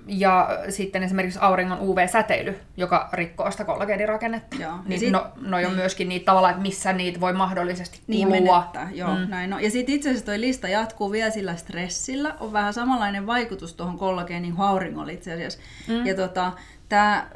Ja 0.08 0.50
sitten 0.70 1.04
esimerkiksi 1.04 1.40
auringon 1.42 1.80
UV-säteily, 1.82 2.60
joka 2.78 3.10
rikkoo 3.14 3.52
sitä 3.52 3.64
kollageeninrakennetta. 3.64 4.56
Joo. 4.60 4.74
Niin 4.86 5.00
sit- 5.00 5.12
no, 5.12 5.28
no 5.42 5.58
on 5.58 5.64
niin. 5.64 5.76
myöskin 5.76 6.10
niitä 6.10 6.26
tavalla, 6.26 6.50
että 6.50 6.62
missä 6.62 6.94
niitä 6.94 7.20
voi 7.20 7.34
mahdollisesti 7.34 8.00
Niin 8.08 8.28
kulua. 8.28 8.60
menettää, 8.60 8.90
joo, 8.94 9.16
mm. 9.16 9.30
näin 9.30 9.54
on. 9.54 9.64
Ja 9.64 9.72
sitten 9.72 9.96
itse 9.96 10.10
asiassa 10.10 10.26
toi 10.26 10.42
lista 10.42 10.68
jatkuu 10.68 11.12
vielä 11.12 11.30
sillä 11.30 11.56
stressillä. 11.56 12.36
On 12.40 12.54
vähän 12.54 12.74
samanlainen 12.74 13.28
vaikutus 13.28 13.74
tuohon 13.74 13.98
kollageenin 13.98 14.56
kuin 14.56 14.68
auringolla 14.68 15.12
itse 15.12 15.34
asiassa. 15.34 15.60
Mm. 15.88 16.06
Ja 16.06 16.16
tota, 16.16 16.52
tämä 16.90 17.28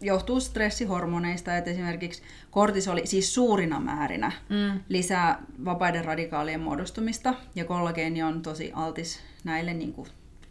johtuu 0.00 0.40
stressihormoneista, 0.40 1.56
että 1.56 1.70
esimerkiksi 1.70 2.22
kortisoli 2.50 3.06
siis 3.06 3.34
suurina 3.34 3.80
määrinä 3.80 4.32
Mm. 4.48 4.80
lisää 4.88 5.38
vapaiden 5.64 6.04
radikaalien 6.04 6.60
muodostumista, 6.60 7.34
ja 7.54 7.64
kollageeni 7.64 8.22
on 8.22 8.42
tosi 8.42 8.72
altis 8.74 9.20
näille, 9.44 9.74
niin 9.74 9.92
kuin, 9.92 10.08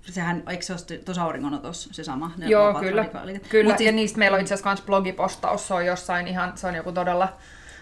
sehän, 0.09 0.43
eikö 0.49 0.65
se 0.65 0.73
ole 0.73 0.97
tuossa 0.97 1.23
auringonotossa 1.23 1.89
se 1.93 2.03
sama? 2.03 2.31
Ne 2.37 2.47
Joo, 2.47 2.67
vapaat 2.67 2.85
kyllä. 2.85 3.01
radikaalit? 3.01 3.47
kyllä. 3.47 3.71
Mut 3.71 3.79
ja 3.79 3.91
niistä 3.91 4.19
meillä 4.19 4.35
on 4.35 4.41
itse 4.41 4.53
asiassa 4.53 4.69
myös 4.69 4.81
blogipostaus, 4.81 5.67
se 5.67 5.73
on 5.73 5.85
jossain 5.85 6.27
ihan, 6.27 6.57
se 6.57 6.67
on 6.67 6.75
joku 6.75 6.91
todella 6.91 7.33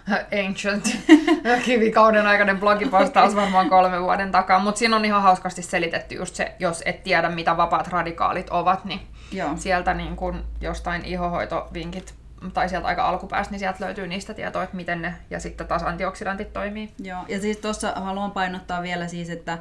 ancient 0.46 0.98
kivikauden 1.66 2.28
aikainen 2.28 2.60
blogipostaus 2.60 3.36
varmaan 3.36 3.70
kolmen 3.70 4.02
vuoden 4.02 4.32
takaa, 4.32 4.60
mutta 4.60 4.80
siinä 4.80 4.96
on 4.96 5.06
ihan 5.06 5.22
hauskasti 5.22 5.62
selitetty 5.62 6.16
just 6.16 6.36
se, 6.36 6.56
jos 6.60 6.84
et 6.86 7.04
tiedä 7.04 7.30
mitä 7.30 7.58
vapaat 7.58 7.88
radikaalit 7.88 8.50
ovat, 8.50 8.86
niin 8.86 9.00
Joo. 9.32 9.50
sieltä 9.56 9.94
niin 9.94 10.16
kun 10.16 10.44
jostain 10.62 11.06
ihohoitovinkit 11.06 12.14
tai 12.54 12.70
sieltä 12.70 12.88
aika 12.88 13.08
alkupäästä, 13.10 13.52
niin 13.52 13.60
sieltä 13.60 13.86
löytyy 13.86 14.08
niistä 14.08 14.34
tietoa, 14.34 14.64
että 14.64 14.76
miten 14.76 15.02
ne 15.02 15.14
ja 15.30 15.40
sitten 15.40 15.68
taas 15.68 15.84
antioksidantit 15.84 16.54
toimii. 16.54 16.94
Joo, 17.00 17.20
ja 17.28 17.42
siis 17.42 17.58
tuossa 17.58 17.94
haluan 17.96 18.32
painottaa 18.32 18.82
vielä 18.82 19.08
siis, 19.08 19.30
että 19.30 19.58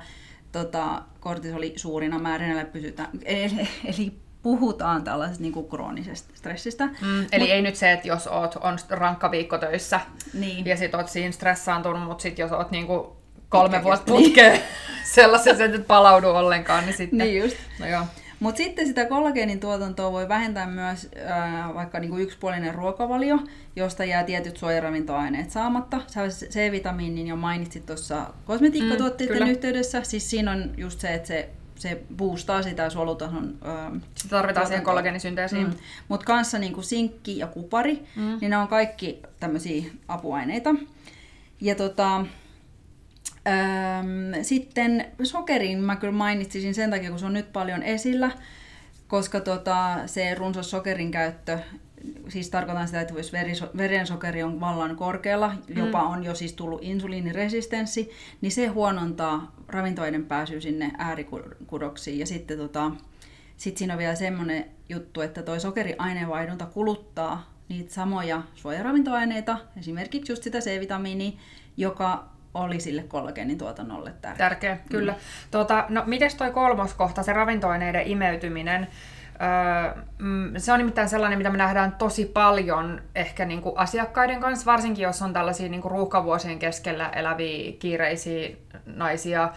tota, 0.53 1.03
kortisoli 1.21 1.73
suurina 1.77 2.19
määrinä 2.19 2.65
pysytään, 2.65 3.09
eli, 3.25 3.69
eli 3.85 4.13
puhutaan 4.43 5.05
tällaisesta 5.05 5.43
niin 5.43 5.53
kuin 5.53 5.69
kroonisesta 5.69 6.31
stressistä. 6.35 6.87
Mm, 6.87 7.27
eli 7.33 7.45
Mut, 7.45 7.51
ei 7.51 7.63
nyt 7.63 7.77
se, 7.77 7.93
että 7.93 8.09
jos 8.09 8.27
oot, 8.27 8.57
on 8.57 8.79
rankka 8.91 9.31
viikko 9.31 9.59
töissä 9.59 10.01
Niin. 10.35 10.67
ja 10.67 10.77
sit 10.77 10.95
oot 10.95 11.09
siinä 11.09 11.33
stressaantunut, 11.33 12.03
mutta 12.03 12.23
sit 12.23 12.39
jos 12.39 12.53
oot 12.53 12.71
niinku 12.71 13.17
kolme 13.49 13.77
Pitkäkesto- 13.77 13.83
vuotta 13.85 14.13
putkeen 14.13 14.61
sellaisessa, 15.15 15.65
että 15.65 15.77
et 15.77 15.87
palaudu 15.87 16.29
ollenkaan, 16.29 16.85
niin 16.87 16.97
sitten... 16.97 17.19
Niin 17.19 17.43
just. 17.43 17.57
No 17.81 17.87
joo. 17.87 18.05
Mutta 18.43 18.57
sitten 18.59 18.87
sitä 18.87 19.05
kollageenin 19.07 19.61
tuotantoa 19.61 20.13
voi 20.13 20.29
vähentää 20.29 20.67
myös 20.67 21.09
ää, 21.27 21.75
vaikka 21.75 21.99
niinku 22.01 22.19
yksipuolinen 22.19 22.75
ruokavalio, 22.75 23.39
josta 23.77 24.05
jää 24.05 24.25
tietyt 24.25 24.57
suojaravintoaineet 24.57 25.51
saamatta. 25.51 26.01
Sä 26.07 26.21
C-vitamiinin 26.29 27.27
jo 27.27 27.37
mainitsit 27.37 27.87
tuossa 27.87 28.27
kosmetiikkatuotteiden 28.45 29.35
Mm, 29.37 29.39
kyllä. 29.39 29.51
yhteydessä. 29.53 30.03
Siis 30.03 30.31
siinä 30.31 30.51
on 30.51 30.71
just 30.77 31.01
se, 31.01 31.15
että 31.15 31.29
se, 31.29 31.49
se 31.77 32.03
boostaa 32.17 32.63
sitä 32.63 32.91
solutason 32.91 33.59
ää, 33.65 33.91
Sitä 34.15 34.31
tarvitaan 34.31 34.67
siihen 34.67 34.83
tuotantoa. 34.83 34.85
kollagenisynteesiin. 34.85 35.67
Mm. 35.67 35.75
Mutta 36.09 36.27
kanssa 36.27 36.59
niinku 36.59 36.83
sinkki 36.83 37.39
ja 37.39 37.47
kupari, 37.47 38.03
Mm. 38.17 38.39
niin 38.41 38.51
ne 38.51 38.57
on 38.59 38.69
kaikki 38.69 39.23
tämmöisiä 39.41 39.83
apuaineita. 40.09 40.75
Ja 41.61 41.75
tota, 41.75 42.27
sitten 44.43 45.07
sokerin 45.23 45.79
mä 45.79 45.97
kyllä 45.97 46.13
mainitsisin 46.13 46.75
sen 46.75 46.91
takia, 46.91 47.11
kun 47.11 47.19
se 47.19 47.27
on 47.27 47.33
nyt 47.33 47.53
paljon 47.53 47.83
esillä, 47.83 48.31
koska 49.09 49.41
tota, 49.41 49.99
se 50.07 50.35
runsas 50.35 50.71
sokerin 50.71 51.11
käyttö, 51.11 51.59
siis 52.29 52.51
tarkoitan 52.51 52.87
sitä, 52.87 53.01
että 53.01 53.15
jos 53.15 53.33
veriso- 53.33 53.77
verensokeri 53.77 54.43
on 54.43 54.61
vallan 54.61 54.97
korkealla, 54.97 55.55
jopa 55.77 56.03
on 56.03 56.25
jo 56.25 56.35
siis 56.35 56.53
tullut 56.53 56.81
insuliiniresistenssi, 56.83 58.11
niin 58.41 58.53
se 58.53 58.67
huonontaa 58.67 59.55
ravintoaineen 59.69 60.27
pääsyä 60.27 60.61
sinne 60.61 60.91
äärikudoksiin. 60.99 62.19
Ja 62.19 62.27
sitten 62.27 62.59
tota, 62.59 62.91
sitten 63.57 63.79
siinä 63.79 63.95
on 63.95 63.99
vielä 63.99 64.15
semmoinen 64.15 64.65
juttu, 64.89 65.21
että 65.21 65.43
toi 65.43 65.61
sokeriaineenvaihdunta 65.61 66.67
kuluttaa 66.67 67.53
niitä 67.69 67.95
samoja 67.95 68.43
suojaravintoaineita, 68.55 69.59
esimerkiksi 69.79 70.33
just 70.33 70.43
sitä 70.43 70.59
C-vitamiinia, 70.59 71.33
joka 71.77 72.32
oli 72.55 72.81
sille 72.81 73.03
kollageenin 73.03 73.59
tuotannolle 73.59 74.13
tärkeä. 74.21 74.49
Tärkeä, 74.49 74.79
kyllä. 74.91 75.15
Tuota, 75.51 75.85
no, 75.89 76.03
mites 76.07 76.35
toi 76.35 76.51
kolmos 76.51 76.95
kohta, 76.95 77.23
se 77.23 77.33
ravintoaineiden 77.33 78.07
imeytyminen? 78.07 78.89
Öö, 79.43 80.03
mm, 80.19 80.53
se 80.57 80.73
on 80.73 80.79
nimittäin 80.79 81.09
sellainen, 81.09 81.39
mitä 81.39 81.51
me 81.51 81.59
nähdään 81.59 81.93
tosi 81.93 82.25
paljon 82.25 83.03
ehkä 83.15 83.45
niinku 83.45 83.73
asiakkaiden 83.77 84.41
kanssa, 84.41 84.73
varsinkin 84.73 85.03
jos 85.03 85.23
on 85.23 85.33
tällaisia 85.33 85.69
niinku 85.69 85.89
ruuhkavuosien 85.89 86.59
keskellä 86.59 87.09
eläviä 87.09 87.73
kiireisiä 87.79 88.49
naisia, 88.87 89.51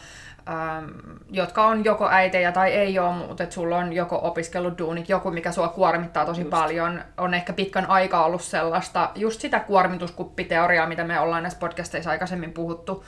ähm, 0.50 0.86
jotka 1.32 1.66
on 1.66 1.86
joko 1.86 2.10
äitejä 2.10 2.52
tai 2.52 2.72
ei 2.74 3.00
ole, 3.00 3.14
mutta 3.16 3.44
että 3.44 3.56
sulla 3.56 3.78
on 3.78 3.94
joko 3.94 4.20
opiskellut 4.24 4.78
duunit, 4.78 5.10
joku 5.10 5.32
mikä 5.32 5.52
sua 5.52 5.68
kuormittaa 5.68 6.26
tosi 6.26 6.42
Just. 6.42 6.50
paljon. 6.50 7.02
On 7.18 7.34
ehkä 7.34 7.54
pitkän 7.54 7.86
aikaa 7.90 8.26
ollut 8.26 8.42
sellaista, 8.42 9.10
just 9.16 9.42
sitä 9.42 9.60
kuormituskuppiteoriaa, 9.60 10.88
mitä 10.88 11.04
me 11.04 11.20
ollaan 11.20 11.44
näissä 11.44 11.60
podcasteissa 11.60 12.10
aikaisemmin 12.10 12.54
puhuttu, 12.54 13.06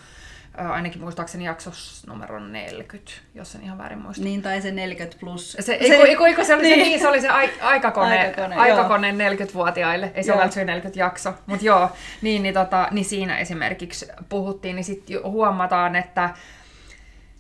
äh, 0.60 0.72
ainakin 0.72 1.02
muistaakseni 1.02 1.46
jaksossa 1.46 2.08
numero 2.12 2.40
40, 2.40 3.12
jos 3.36 3.56
en 3.56 3.64
ihan 3.64 3.78
väärin 3.78 4.00
muista. 4.00 4.24
Niin, 4.24 4.42
tai 4.42 4.62
se 4.62 4.72
40 4.72 5.18
plus. 5.20 5.58
Se, 5.60 5.74
ei, 5.74 5.98
kun, 5.98 6.08
ei, 6.08 6.16
kun, 6.16 6.28
ei, 6.28 6.36
kun 6.36 6.46
se, 6.46 6.54
oli 6.56 6.64
se, 6.64 6.70
Niin. 6.70 6.80
niin, 6.80 7.00
se 7.00 7.08
oli 7.08 7.22
se 7.22 7.30
ai, 7.30 7.50
aikakone, 7.62 8.20
Aikakone, 8.20 8.56
aikakone 8.56 9.12
40-vuotiaille, 9.12 10.12
ei 10.16 10.24
se 10.24 10.30
Joo. 10.32 10.36
ole 10.36 10.44
välttämättä 10.44 10.72
40 10.72 11.00
jakso, 11.00 11.34
mutta 11.46 11.66
joo, 11.66 11.90
niin, 12.22 12.44
niin, 12.44 12.54
tota, 12.54 12.88
niin 12.92 13.06
siinä 13.06 13.38
esimerkiksi 13.38 14.08
puhuttiin, 14.30 14.76
niin 14.76 14.84
sitten 14.84 15.24
huomataan, 15.24 15.96
että 15.96 16.30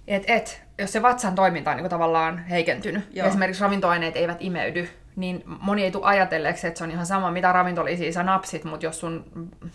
et, 0.07 0.23
et, 0.27 0.61
jos 0.77 0.91
se 0.91 1.01
vatsan 1.01 1.35
toiminta 1.35 1.71
on 1.71 1.77
niin 1.77 1.89
tavallaan 1.89 2.45
heikentynyt, 2.45 3.03
ja 3.11 3.23
Joo. 3.23 3.27
esimerkiksi 3.29 3.63
ravintoaineet 3.63 4.15
eivät 4.15 4.37
imeydy, 4.39 4.89
niin 5.15 5.43
moni 5.45 5.83
ei 5.83 5.91
tule 5.91 6.05
ajatelleeksi, 6.05 6.67
että 6.67 6.77
se 6.77 6.83
on 6.83 6.91
ihan 6.91 7.05
sama, 7.05 7.31
mitä 7.31 7.51
ravintolisia 7.51 8.11
sä 8.11 8.23
napsit, 8.23 8.63
mutta 8.63 8.85
jos 8.85 8.99
sun 8.99 9.25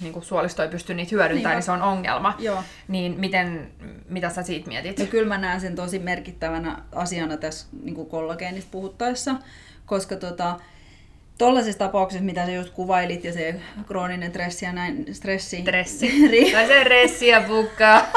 niin 0.00 0.12
kuin 0.12 0.24
suolisto 0.24 0.62
ei 0.62 0.68
pysty 0.68 0.94
niitä 0.94 1.10
hyödyntämään, 1.12 1.50
Niin. 1.50 1.56
niin, 1.56 1.62
se 1.62 1.72
on 1.72 1.82
ongelma. 1.82 2.34
Joo. 2.38 2.62
Niin 2.88 3.20
miten, 3.20 3.72
mitä 4.08 4.28
sä 4.30 4.42
siitä 4.42 4.68
mietit? 4.68 4.98
No 4.98 5.06
kyllä 5.06 5.28
mä 5.28 5.38
näen 5.38 5.60
sen 5.60 5.76
tosi 5.76 5.98
merkittävänä 5.98 6.78
asiana 6.94 7.36
tässä 7.36 7.66
niin 7.82 8.06
kollageenista 8.06 8.68
puhuttaessa, 8.70 9.34
koska 9.86 10.16
tota, 10.16 10.60
Tuollaisessa 11.38 11.78
tapauksessa, 11.78 12.24
mitä 12.24 12.46
sä 12.46 12.52
just 12.52 12.70
kuvailit, 12.74 13.24
ja 13.24 13.32
se 13.32 13.54
krooninen 13.86 14.30
stressi 14.30 14.64
ja 14.64 14.72
näin, 14.72 15.14
stressi... 15.14 15.60
Stressi. 15.60 16.10
Tai 16.52 16.66
se 16.66 16.84
ressiä 16.84 17.40
pukkaa. 17.40 18.02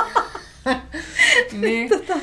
niin. 1.61 1.89
tota, 1.97 2.13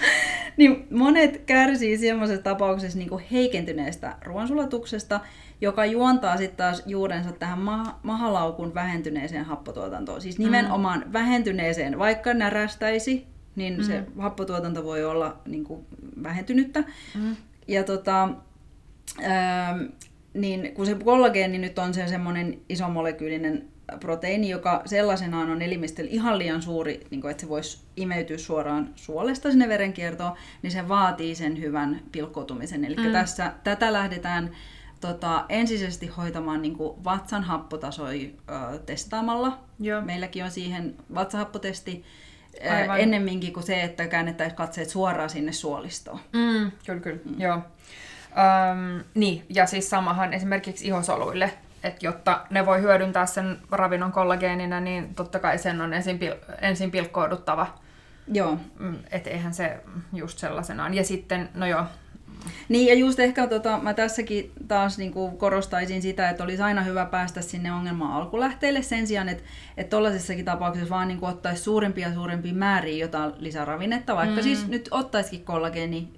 niin 0.57 0.87
monet 0.91 1.43
kärsii 1.47 1.99
semmoisessa 1.99 2.43
tapauksessa 2.43 2.99
niin 2.99 3.11
heikentyneestä 3.31 4.17
ruoansulatuksesta, 4.25 5.21
joka 5.61 5.85
juontaa 5.85 6.37
sitten 6.37 6.57
taas 6.57 6.83
juurensa 6.87 7.33
tähän 7.33 7.59
ma- 7.59 7.99
mahalaukun 8.03 8.75
vähentyneeseen 8.75 9.45
happotuotantoon. 9.45 10.21
Siis 10.21 10.39
nimenomaan 10.39 11.03
mm. 11.07 11.13
vähentyneeseen, 11.13 11.99
vaikka 11.99 12.35
närästäisi, 12.35 13.27
niin 13.57 13.77
mm. 13.77 13.83
se 13.83 14.05
happotuotanto 14.19 14.85
voi 14.85 15.05
olla 15.05 15.41
niin 15.47 15.65
kuin, 15.65 15.87
vähentynyttä. 16.23 16.85
Mm. 17.15 17.37
Ja 17.69 17.85
tota, 17.85 18.29
ähm, 19.25 19.81
niin 20.35 20.75
kun 20.75 20.87
se 20.87 20.95
kollageeni 20.95 21.59
nyt 21.59 21.79
on 21.79 21.95
se 21.95 22.07
semmoinen 22.07 22.59
isomolekyylinen 22.69 23.72
proteiini, 24.01 24.49
joka 24.49 24.83
sellaisenaan 24.87 25.51
on 25.51 25.62
elimistöllä 25.62 26.11
ihan 26.11 26.39
liian 26.39 26.62
suuri, 26.62 27.07
niin 27.11 27.21
kuin, 27.21 27.31
että 27.31 27.41
se 27.41 27.49
voisi 27.49 27.79
imeytyä 27.97 28.39
suoraan 28.39 28.89
suolesta 28.95 29.51
sinne 29.51 29.69
verenkiertoon, 29.69 30.37
niin 30.62 30.71
se 30.71 30.89
vaatii 30.89 31.35
sen 31.35 31.61
hyvän 31.61 32.01
pilkkoutumisen. 32.12 32.85
Eli 32.85 32.97
mm. 32.97 33.12
tässä 33.12 33.53
tätä 33.65 33.93
lähdetään 33.93 34.51
tota, 35.01 35.45
ensisijaisesti 35.49 36.07
hoitamaan 36.07 36.62
niin 36.62 36.77
kuin 36.77 37.05
vatsan 37.05 37.43
happotasoja 37.43 38.29
ö, 38.51 38.79
testaamalla. 38.79 39.59
Joo. 39.81 40.01
Meilläkin 40.01 40.45
on 40.45 40.51
siihen 40.51 40.95
vatsahappotesti, 41.15 42.05
Aivan. 42.71 43.01
ennemminkin 43.01 43.53
kuin 43.53 43.67
se, 43.67 43.83
että 43.83 44.07
käännettäisiin 44.07 44.57
katseet 44.57 44.91
suoraan 44.91 45.31
sinne 45.31 45.53
suolistoon. 45.53 46.21
Mm, 46.33 46.73
kyllä, 46.87 47.01
kyllä. 47.01 47.21
Mm. 47.25 47.41
Joo. 47.41 47.57
Öm, 47.57 49.05
niin, 49.15 49.47
ja 49.49 49.67
siis 49.67 49.91
samahan 49.91 50.33
esimerkiksi 50.33 50.87
ihosoluille, 50.87 51.53
että 51.83 52.07
jotta 52.07 52.47
ne 52.51 52.67
voi 52.67 52.81
hyödyntää 52.81 53.27
sen 53.27 53.59
ravinnon 53.71 54.12
kollageenina, 54.12 54.81
niin 54.81 55.15
totta 55.15 55.39
kai 55.39 55.59
sen 55.59 55.81
on 55.81 55.95
ensin, 55.95 56.19
pil- 56.19 56.55
ensin 56.61 56.91
pilkkouduttava. 56.91 57.67
Joo. 58.33 58.59
Mm, 58.79 58.99
Että 59.11 59.31
eihän 59.31 59.55
se 59.55 59.81
just 60.12 60.39
sellaisenaan. 60.39 60.95
Ja 60.95 61.05
sitten, 61.05 61.49
no 61.55 61.67
joo, 61.67 61.85
Niin 62.69 62.89
ja 62.89 62.95
just 62.95 63.19
ehkä 63.19 63.47
tota, 63.47 63.79
mä 63.83 63.95
tässäkin 63.95 64.53
taas 64.69 64.99
niin 64.99 65.12
kuin 65.12 65.37
korostaisin 65.37 66.03
sitä, 66.03 66.31
että 66.31 66.45
olisi 66.45 66.62
aina 66.62 66.83
hyvä 66.83 67.05
päästä 67.05 67.43
sinne 67.43 67.73
ongelman 67.73 68.12
alkulähteelle 68.12 68.83
sen 68.83 69.07
sijaan, 69.07 69.29
että 69.29 69.45
että 69.77 69.91
tollaisessakin 69.91 70.45
tapauksessa 70.45 70.91
vaan 70.91 71.09
niin 71.09 71.21
kuin 71.21 71.31
ottaisi 71.31 71.62
suurimpia 71.62 72.09
ja 72.09 72.15
suurimpia 72.15 72.55
määriä 72.55 73.05
jotain 73.05 73.33
lisäravinnetta, 73.39 74.17
vaikka 74.17 74.37
mm. 74.37 74.43
siis 74.43 74.69
nyt 74.69 74.89
ottaisikin 74.91 75.45
kollageeni 75.45 76.09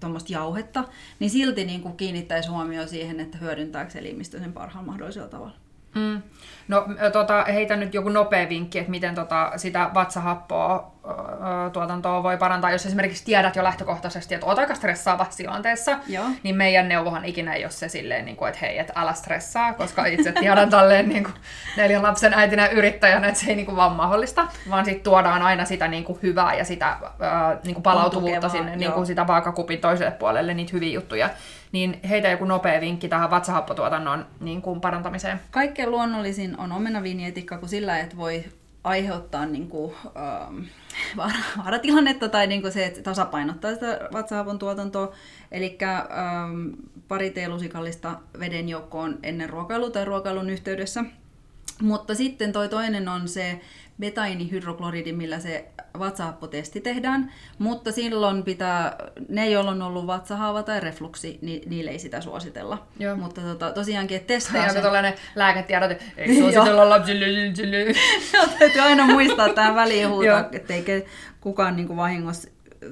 tuommoista 0.00 0.32
jauhetta, 0.32 0.84
niin 1.18 1.30
silti 1.30 1.64
niin 1.64 1.80
kuin 1.80 1.96
kiinnittäisi 1.96 2.48
huomioon 2.48 2.88
siihen, 2.88 3.20
että 3.20 3.38
hyödyntääkö 3.38 3.98
elimistö 3.98 4.38
sen 4.38 4.52
parhaalla 4.52 4.90
mahdollisella 4.90 5.28
tavalla. 5.28 5.56
Mm. 5.94 6.22
No 6.68 6.86
tota, 7.12 7.44
heitä 7.44 7.76
nyt 7.76 7.94
joku 7.94 8.08
nopea 8.08 8.48
vinkki, 8.48 8.78
että 8.78 8.90
miten 8.90 9.14
tota, 9.14 9.52
sitä 9.56 9.90
vatsahappoa 9.94 10.92
ö, 11.04 11.70
tuotantoa 11.70 12.22
voi 12.22 12.36
parantaa. 12.36 12.70
Jos 12.70 12.86
esimerkiksi 12.86 13.24
tiedät 13.24 13.56
jo 13.56 13.64
lähtökohtaisesti, 13.64 14.34
että 14.34 14.46
oot 14.46 14.58
aika 14.58 14.74
stressaavassa 14.74 15.36
tilanteessa, 15.36 15.98
Joo. 16.08 16.24
niin 16.42 16.56
meidän 16.56 16.88
neuvohan 16.88 17.24
ikinä 17.24 17.54
ei 17.54 17.64
ole 17.64 17.70
se 17.70 17.88
silleen, 17.88 18.24
niin 18.24 18.36
kuin, 18.36 18.48
että 18.48 18.66
hei, 18.66 18.78
että 18.78 18.92
älä 18.96 19.12
stressaa, 19.12 19.72
koska 19.72 20.06
itse 20.06 20.32
tiedän 20.32 20.70
tälleen 20.76 21.08
niin 21.08 21.24
kuin, 21.24 21.34
neljän 21.76 22.02
lapsen 22.02 22.34
äitinä 22.34 22.66
yrittäjänä, 22.66 23.28
että 23.28 23.40
se 23.40 23.46
ei 23.50 23.56
niin 23.56 23.66
kuin, 23.66 23.76
vaan 23.76 23.92
mahdollista, 23.92 24.48
vaan 24.70 24.84
sitten 24.84 25.04
tuodaan 25.04 25.42
aina 25.42 25.64
sitä 25.64 25.88
niin 25.88 26.04
kuin, 26.04 26.18
hyvää 26.22 26.54
ja 26.54 26.64
sitä 26.64 26.96
ö, 27.02 27.04
niin 27.64 27.74
kuin 27.74 27.82
palautuvuutta 27.82 28.40
tukevaa, 28.40 28.56
sinne 28.56 28.76
niin 28.76 28.92
kuin, 28.92 29.06
sitä 29.06 29.26
vaakakupin 29.26 29.80
toiselle 29.80 30.12
puolelle, 30.12 30.54
niitä 30.54 30.72
hyviä 30.72 30.94
juttuja. 30.94 31.30
Niin 31.72 32.00
heitä 32.08 32.28
joku 32.28 32.44
nopea 32.44 32.80
vinkki 32.80 33.08
tähän 33.08 33.30
vatsahappotuotannon 33.30 34.26
niin 34.40 34.62
kuin, 34.62 34.80
parantamiseen. 34.80 35.40
Kaikkein 35.50 35.90
luonnollisin 35.90 36.58
on 36.58 36.72
omenavinjetikka, 36.72 37.58
kun 37.58 37.68
sillä 37.68 37.98
et 37.98 38.16
voi 38.16 38.44
aiheuttaa 38.84 39.46
niin 39.46 39.68
kuin, 39.68 39.94
ähm, 40.16 40.58
vaara- 41.18 41.58
vaaratilannetta 41.64 42.28
tai 42.28 42.46
niin 42.46 42.62
kuin 42.62 42.72
se, 42.72 42.86
että 42.86 43.02
tasapainottaa 43.02 43.74
sitä 43.74 44.00
vatsahapon 44.12 44.58
tuotantoa. 44.58 45.12
Eli 45.52 45.78
ähm, 45.82 46.68
pari 47.08 47.30
teelusikallista 47.30 48.20
veden 48.40 48.68
joukkoon 48.68 49.18
ennen 49.22 49.50
ruokailua 49.50 49.90
tai 49.90 50.04
ruokailun 50.04 50.50
yhteydessä. 50.50 51.04
Mutta 51.82 52.14
sitten 52.14 52.52
toi 52.52 52.68
toinen 52.68 53.08
on 53.08 53.28
se 53.28 53.60
betainihydrokloridi, 54.00 55.12
millä 55.12 55.40
se 55.40 55.68
vatsahappotesti 55.98 56.80
tehdään, 56.80 57.32
mutta 57.58 57.92
silloin 57.92 58.42
pitää, 58.42 58.96
ne 59.28 59.50
joilla 59.50 59.70
on 59.70 59.82
ollut 59.82 60.06
vatsahaava 60.06 60.62
tai 60.62 60.80
refluksi, 60.80 61.38
niin 61.42 61.70
niille 61.70 61.90
ei 61.90 61.98
sitä 61.98 62.20
suositella. 62.20 62.86
Joo. 62.98 63.16
Mutta 63.16 63.40
tota, 63.40 63.70
tosiaankin, 63.70 64.16
että 64.16 64.26
testaa 64.26 64.62
Ja 64.62 64.68
se. 64.68 64.74
se 64.74 64.82
tällainen 64.82 65.14
lääketiedot, 65.34 65.90
ei 66.16 66.38
suositella 66.38 66.88
lapsille. 66.88 67.26
Joo, 68.34 68.46
täytyy 68.58 68.80
aina 68.80 69.06
muistaa 69.06 69.48
tähän 69.48 69.74
väliin 69.74 70.08
huutaa, 70.08 70.48
ettei 70.52 71.06
kukaan 71.40 71.76
niin 71.76 71.86
kuin 71.86 71.96
vahingossa 71.96 72.48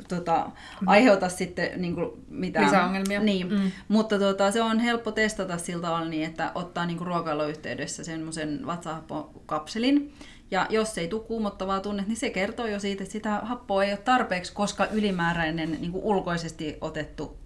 tota, 0.08 0.50
aiheuta 0.86 1.28
sitten 1.28 1.70
niin 1.76 1.94
kuin 1.94 2.10
mitään 2.28 2.64
Lisäongelmia. 2.66 3.20
Niin. 3.20 3.52
Mm. 3.52 3.72
Mutta 3.88 4.18
tota, 4.18 4.50
se 4.50 4.62
on 4.62 4.78
helppo 4.78 5.12
testata 5.12 5.58
sillä 5.58 5.82
tavalla 5.82 6.08
niin, 6.08 6.26
että 6.28 6.52
ottaa 6.54 6.86
niin 6.86 6.98
kuin 6.98 7.08
ruokailuyhteydessä 7.08 8.04
semmoisen 8.04 8.66
vatsahappokapselin. 8.66 10.12
Ja 10.50 10.66
jos 10.70 10.98
ei 10.98 11.08
tule 11.08 11.22
kuumottavaa 11.24 11.80
tunnet, 11.80 12.06
niin 12.08 12.16
se 12.16 12.30
kertoo 12.30 12.66
jo 12.66 12.80
siitä, 12.80 13.02
että 13.02 13.12
sitä 13.12 13.30
happoa 13.30 13.84
ei 13.84 13.92
ole 13.92 13.98
tarpeeksi, 13.98 14.52
koska 14.52 14.86
ylimääräinen 14.86 15.78
niin 15.80 15.92
kuin 15.92 16.04
ulkoisesti 16.04 16.78
otettu 16.80 17.40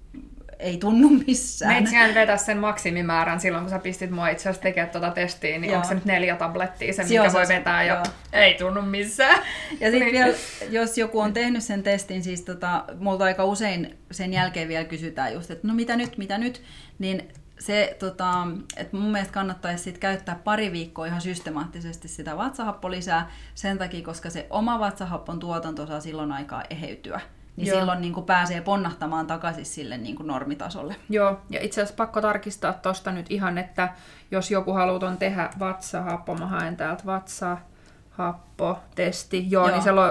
ei 0.58 0.78
tunnu 0.78 1.08
missään. 1.26 1.72
Meitsihän 1.72 2.14
vetä 2.14 2.36
sen 2.36 2.58
maksimimäärän 2.58 3.40
silloin, 3.40 3.64
kun 3.64 3.70
sä 3.70 3.78
pistit 3.78 4.10
mua 4.10 4.28
itse 4.28 4.42
asiassa 4.42 4.62
tekemään 4.62 4.90
tuota 4.90 5.10
testiä, 5.10 5.58
niin 5.58 5.64
Joo. 5.70 5.76
onko 5.76 5.88
se 5.88 5.94
nyt 5.94 6.04
neljä 6.04 6.36
tablettia, 6.36 6.92
se 6.92 7.04
mikä 7.04 7.32
voi 7.32 7.48
vetää 7.48 7.84
ja 7.84 7.94
joo. 7.94 8.04
ei 8.32 8.54
tunnu 8.54 8.82
missään. 8.82 9.42
Ja 9.80 9.90
sitten 9.90 10.00
Niin. 10.00 10.12
vielä, 10.12 10.34
jos 10.70 10.98
joku 10.98 11.20
on 11.20 11.32
tehnyt 11.32 11.62
sen 11.62 11.82
testin, 11.82 12.24
siis 12.24 12.42
tota, 12.42 12.84
multa 12.98 13.24
aika 13.24 13.44
usein 13.44 13.98
sen 14.10 14.32
jälkeen 14.32 14.68
vielä 14.68 14.84
kysytään 14.84 15.32
just, 15.32 15.50
että 15.50 15.68
no 15.68 15.74
mitä 15.74 15.96
nyt, 15.96 16.18
mitä 16.18 16.38
nyt, 16.38 16.62
niin 16.98 17.28
se, 17.58 17.96
tota, 17.98 18.46
että 18.76 18.96
mun 18.96 19.12
mielestä 19.12 19.34
kannattaisi 19.34 19.84
sit 19.84 19.98
käyttää 19.98 20.40
pari 20.44 20.72
viikkoa 20.72 21.06
ihan 21.06 21.20
systemaattisesti 21.20 22.08
sitä 22.08 22.36
vatsahappolisää 22.36 23.30
sen 23.54 23.78
takia, 23.78 24.04
koska 24.04 24.30
se 24.30 24.46
oma 24.50 24.80
vatsahappon 24.80 25.40
tuotanto 25.40 25.86
saa 25.86 26.00
silloin 26.00 26.32
aikaa 26.32 26.62
eheytyä. 26.70 27.20
Niin 27.56 27.66
Joo. 27.66 27.78
silloin 27.78 28.00
niin 28.00 28.12
kuin 28.12 28.26
pääsee 28.26 28.60
ponnahtamaan 28.60 29.26
takaisin 29.26 29.66
sille 29.66 29.98
niin 29.98 30.16
kuin 30.16 30.26
normitasolle. 30.26 30.96
Joo, 31.08 31.40
ja 31.50 31.60
itse 31.62 31.80
asiassa 31.80 31.96
pakko 31.96 32.20
tarkistaa 32.20 32.72
tosta 32.72 33.12
nyt 33.12 33.26
ihan, 33.30 33.58
että 33.58 33.88
jos 34.30 34.50
joku 34.50 34.72
haluaa 34.72 34.98
ton 34.98 35.16
tehdä 35.16 35.50
vatsahappo, 35.58 36.34
mä 36.34 36.46
haen 36.46 36.76
täältä 36.76 37.02
vatsahappotesti. 37.06 39.50
Joo, 39.50 39.66
Joo. 39.66 39.76
niin 39.76 39.82
se 39.82 39.92
lo, 39.92 40.02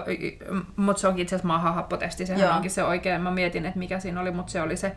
mutta 0.76 1.02
se 1.02 1.08
onkin 1.08 1.24
itse 1.24 1.36
asiassa 1.36 1.48
mahahappotesti, 1.48 2.26
sehän 2.26 2.42
Joo. 2.42 2.56
onkin 2.56 2.72
se 2.72 2.84
oikein. 2.84 3.22
Mä 3.22 3.32
mietin, 3.32 3.66
että 3.66 3.80
mikä 3.80 4.00
siinä 4.00 4.22
oli, 4.22 4.32
mutta 4.32 4.52
se 4.52 4.62
oli 4.62 4.78
se, 4.78 4.96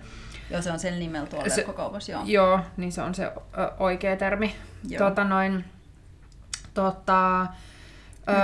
Joo, 0.51 0.63
se 0.63 0.73
on 0.73 0.79
sen 0.79 0.99
nimellä 0.99 1.27
tuolla 1.27 1.49
Se- 1.49 1.57
verkkokaupassa, 1.57 2.13
joo. 2.13 2.23
joo, 2.25 2.61
niin 2.77 2.93
se 2.93 3.03
on 3.03 3.15
se 3.15 3.33
oikea 3.79 4.17
termi. 4.17 4.55
Joo. 4.89 4.99
Tota 5.09 5.25
noin, 5.25 5.65
tota, 6.75 7.47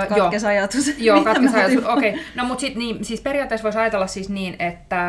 Nyt 0.01 0.19
katkesi 0.19 0.45
ajatus. 0.47 0.91
Joo, 0.99 1.23
katkes 1.23 1.53
ajatus. 1.53 1.85
Okei. 1.85 2.25
No 2.35 2.43
mutta 2.45 2.61
sit, 2.61 2.75
niin, 2.75 3.05
siis 3.05 3.21
periaatteessa 3.21 3.63
voisi 3.63 3.79
ajatella 3.79 4.07
siis 4.07 4.29
niin, 4.29 4.55
että 4.59 5.01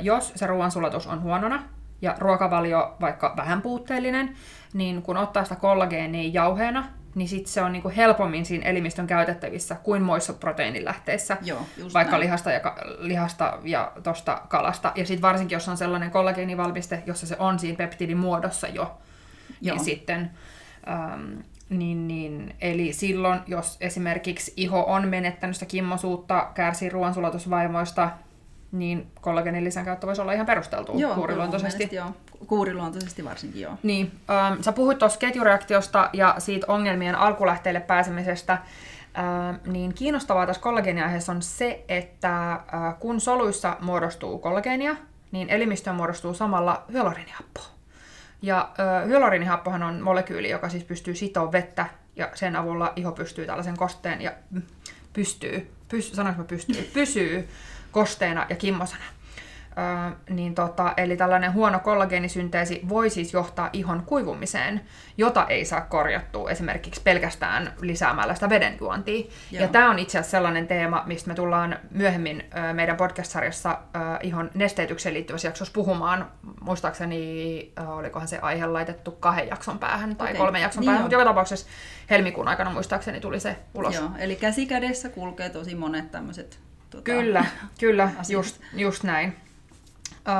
jos 0.00 0.32
se 0.36 0.46
ruoansulatus 0.46 1.06
on 1.06 1.22
huonona 1.22 1.62
ja 2.02 2.14
ruokavalio 2.18 2.96
vaikka 3.00 3.34
vähän 3.36 3.62
puutteellinen, 3.62 4.36
niin 4.74 5.02
kun 5.02 5.16
ottaa 5.16 5.44
sitä 5.44 5.56
kollageenia 5.56 6.30
jauheena, 6.32 6.86
niin 7.16 7.28
sit 7.28 7.46
se 7.46 7.62
on 7.62 7.72
niinku 7.72 7.92
helpommin 7.96 8.46
siinä 8.46 8.66
elimistön 8.66 9.06
käytettävissä 9.06 9.76
kuin 9.82 10.02
muissa 10.02 10.32
proteiinilähteissä. 10.32 11.36
Joo, 11.42 11.66
vaikka 11.94 12.10
näin. 12.10 12.20
lihasta 12.20 12.50
ja, 12.50 12.60
ka- 12.60 12.76
lihasta 12.98 13.58
ja 13.64 13.92
tosta 14.02 14.42
kalasta. 14.48 14.92
Ja 14.94 15.06
sitten 15.06 15.22
varsinkin, 15.22 15.56
jos 15.56 15.68
on 15.68 15.76
sellainen 15.76 16.10
kollageenivalmiste, 16.10 17.02
jossa 17.06 17.26
se 17.26 17.36
on 17.38 17.58
siinä 17.58 17.76
peptidin 17.76 18.16
muodossa 18.16 18.68
jo, 18.68 18.98
Joo. 19.60 19.76
niin 19.76 19.84
sitten... 19.84 20.30
Ähm, 20.88 21.38
niin, 21.68 22.08
niin, 22.08 22.54
eli 22.60 22.92
silloin, 22.92 23.40
jos 23.46 23.76
esimerkiksi 23.80 24.52
iho 24.56 24.84
on 24.86 25.08
menettänyt 25.08 25.56
sitä 25.56 25.66
kimmosuutta, 25.66 26.50
kärsii 26.54 26.88
ruoansulatusvaivoista, 26.88 28.10
niin 28.78 29.06
kollagenin 29.20 29.64
lisäkäyttö 29.64 30.06
voisi 30.06 30.22
olla 30.22 30.32
ihan 30.32 30.46
perusteltua 30.46 30.94
Joo, 31.00 31.14
kuuriluontoisesti. 31.14 31.78
mielestä 31.78 31.96
Joo. 31.96 32.46
Kuuriluontoisesti 32.46 33.24
varsinkin, 33.24 33.62
joo. 33.62 33.74
Niin, 33.82 34.12
ähm, 34.30 34.60
sä 34.60 34.72
puhuit 34.72 34.98
tuossa 34.98 35.18
ketjureaktiosta 35.18 36.10
ja 36.12 36.34
siitä 36.38 36.66
ongelmien 36.68 37.14
alkulähteille 37.14 37.80
pääsemisestä. 37.80 38.58
Ähm, 39.18 39.72
niin 39.72 39.94
kiinnostavaa 39.94 40.46
tässä 40.46 40.62
kollageeniaiheessa 40.62 41.32
on 41.32 41.42
se, 41.42 41.84
että 41.88 42.52
äh, 42.52 42.60
kun 43.00 43.20
soluissa 43.20 43.76
muodostuu 43.80 44.38
kollageenia, 44.38 44.96
niin 45.32 45.50
elimistöön 45.50 45.96
muodostuu 45.96 46.34
samalla 46.34 46.84
hyaluriinihappoa. 46.92 47.64
Ja 48.42 48.70
äh, 48.80 49.08
hyaluriinihappohan 49.08 49.82
on 49.82 50.00
molekyyli, 50.00 50.50
joka 50.50 50.68
siis 50.68 50.84
pystyy 50.84 51.14
sitoa 51.14 51.52
vettä 51.52 51.86
ja 52.16 52.30
sen 52.34 52.56
avulla 52.56 52.92
iho 52.96 53.12
pystyy 53.12 53.46
tällaisen 53.46 53.76
kosteen 53.76 54.22
ja 54.22 54.32
mm, 54.50 54.62
pystyy, 55.12 55.70
pys, 55.88 56.12
sanoinko 56.12 56.42
mä 56.42 56.48
pystyy, 56.48 56.90
pysyy 56.94 57.48
kosteena 57.96 58.46
ja 58.48 58.56
kimmosena. 58.56 59.04
Öö, 59.78 60.16
niin 60.30 60.54
tota, 60.54 60.94
eli 60.96 61.16
tällainen 61.16 61.52
huono 61.52 61.78
kollageenisynteesi 61.78 62.80
voi 62.88 63.10
siis 63.10 63.32
johtaa 63.32 63.70
ihon 63.72 64.02
kuivumiseen, 64.06 64.80
jota 65.18 65.46
ei 65.48 65.64
saa 65.64 65.80
korjattua 65.80 66.50
esimerkiksi 66.50 67.00
pelkästään 67.04 67.72
lisäämällä 67.80 68.34
sitä 68.34 68.48
vedenjuontia. 68.48 69.26
Joo. 69.50 69.62
Ja 69.62 69.68
tämä 69.68 69.90
on 69.90 69.98
itse 69.98 70.18
asiassa 70.18 70.30
sellainen 70.30 70.66
teema, 70.66 71.02
mistä 71.06 71.28
me 71.28 71.34
tullaan 71.34 71.78
myöhemmin 71.90 72.44
ö, 72.70 72.72
meidän 72.72 72.96
podcast-sarjassa 72.96 73.78
ö, 73.96 73.98
ihon 74.22 74.50
nesteytykseen 74.54 75.14
liittyvässä 75.14 75.48
jaksossa 75.48 75.72
puhumaan. 75.72 76.30
Muistaakseni, 76.60 77.72
ö, 77.78 77.88
olikohan 77.88 78.28
se 78.28 78.38
aihe 78.38 78.66
laitettu 78.66 79.10
kahden 79.10 79.48
jakson 79.48 79.78
päähän 79.78 80.16
tai 80.16 80.26
Okei. 80.26 80.38
kolmen 80.38 80.62
jakson 80.62 80.80
Niin 80.80 80.86
päähän, 80.86 81.02
mutta 81.02 81.14
joka 81.14 81.24
tapauksessa 81.24 81.66
helmikuun 82.10 82.48
aikana 82.48 82.70
muistaakseni 82.70 83.20
tuli 83.20 83.40
se 83.40 83.56
ulos. 83.74 83.94
Joo, 83.94 84.10
eli 84.18 84.36
käsikädessä 84.36 85.08
kulkee 85.08 85.48
tosi 85.50 85.74
monet 85.74 86.10
tämmöiset... 86.10 86.65
Tota, 86.90 87.02
Kyllä, 87.02 87.44
kyllä, 87.80 88.10
just, 88.28 88.60
just 88.74 89.02
näin. 89.02 89.36
Öö, 90.28 90.34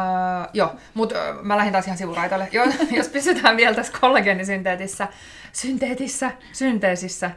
joo, 0.53 0.77
mutta 0.95 1.15
mä 1.43 1.57
lähdin 1.57 1.73
taas 1.73 1.87
ihan 1.87 1.99
sivuraitalle. 1.99 2.49
Jo, 2.53 2.65
jos 2.97 3.09
pysytään 3.09 3.57
vielä 3.57 3.75
tässä 3.75 3.93
kollageenisynteetissä, 4.01 5.09
synteetissä, 5.53 6.31
synteesissä, 6.53 7.31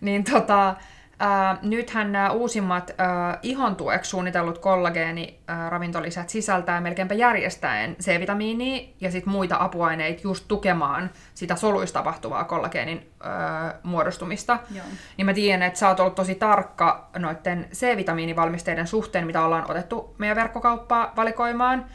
niin 0.00 0.24
tota, 0.24 0.74
Ää, 1.18 1.58
nythän 1.62 2.12
nämä 2.12 2.30
uusimmat 2.30 2.90
ää, 2.98 3.38
ihon 3.42 3.76
tueksi 3.76 4.10
suunnitellut 4.10 4.58
kollageeni-ravintolisät 4.58 6.28
sisältää 6.28 6.80
melkeinpä 6.80 7.14
järjestäen 7.14 7.96
C-vitamiinia 8.02 8.88
ja 9.00 9.10
sit 9.10 9.26
muita 9.26 9.56
apuaineita 9.60 10.20
just 10.24 10.44
tukemaan 10.48 11.10
sitä 11.34 11.56
soluista 11.56 11.98
tapahtuvaa 11.98 12.44
kollageenin 12.44 13.10
ää, 13.22 13.74
muodostumista. 13.82 14.58
Joo. 14.74 14.84
Niin 15.16 15.26
mä 15.26 15.34
tiedän, 15.34 15.62
että 15.62 15.78
sä 15.78 15.88
oot 15.88 16.00
ollut 16.00 16.14
tosi 16.14 16.34
tarkka 16.34 17.08
noiden 17.18 17.68
C-vitamiinivalmisteiden 17.72 18.86
suhteen, 18.86 19.26
mitä 19.26 19.44
ollaan 19.44 19.70
otettu 19.70 20.14
meidän 20.18 20.36
verkkokauppaa 20.36 21.12
valikoimaan. 21.16 21.86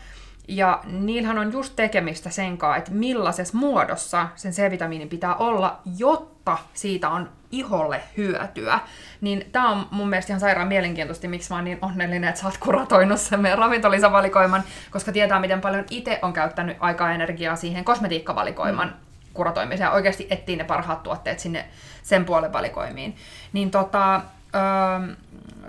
Ja 0.47 0.79
niillähän 0.85 1.37
on 1.37 1.51
just 1.51 1.75
tekemistä 1.75 2.29
sen 2.29 2.57
kanssa, 2.57 2.77
että 2.77 2.91
millaisessa 2.91 3.57
muodossa 3.57 4.27
sen 4.35 4.51
C-vitamiinin 4.51 5.09
pitää 5.09 5.35
olla, 5.35 5.79
jotta 5.97 6.57
siitä 6.73 7.09
on 7.09 7.29
iholle 7.51 8.01
hyötyä. 8.17 8.79
Niin 9.21 9.49
tää 9.51 9.65
on 9.69 9.87
mun 9.91 10.09
mielestä 10.09 10.31
ihan 10.33 10.39
sairaan 10.39 10.67
mielenkiintoisesti, 10.67 11.27
miksi 11.27 11.49
mä 11.49 11.55
oon 11.55 11.65
niin 11.65 11.77
onnellinen, 11.81 12.29
että 12.29 12.41
sä 12.41 12.47
oot 12.47 12.57
kuratoinut 12.57 13.19
sen 13.19 13.39
meidän 13.39 13.59
ravintolisavalikoiman, 13.59 14.63
koska 14.91 15.11
tietää, 15.11 15.39
miten 15.39 15.61
paljon 15.61 15.85
itse 15.89 16.19
on 16.21 16.33
käyttänyt 16.33 16.77
aikaa 16.79 17.07
ja 17.09 17.15
energiaa 17.15 17.55
siihen 17.55 17.83
kosmetiikkavalikoiman 17.85 18.87
mm. 18.87 19.33
kuratoimiseen 19.33 19.87
ja 19.87 19.91
oikeasti 19.91 20.27
etsii 20.29 20.55
ne 20.55 20.63
parhaat 20.63 21.03
tuotteet 21.03 21.39
sinne 21.39 21.65
sen 22.03 22.25
puolen 22.25 22.53
valikoimiin. 22.53 23.15
Niin 23.53 23.71
tota, 23.71 24.15
öö, 24.55 25.15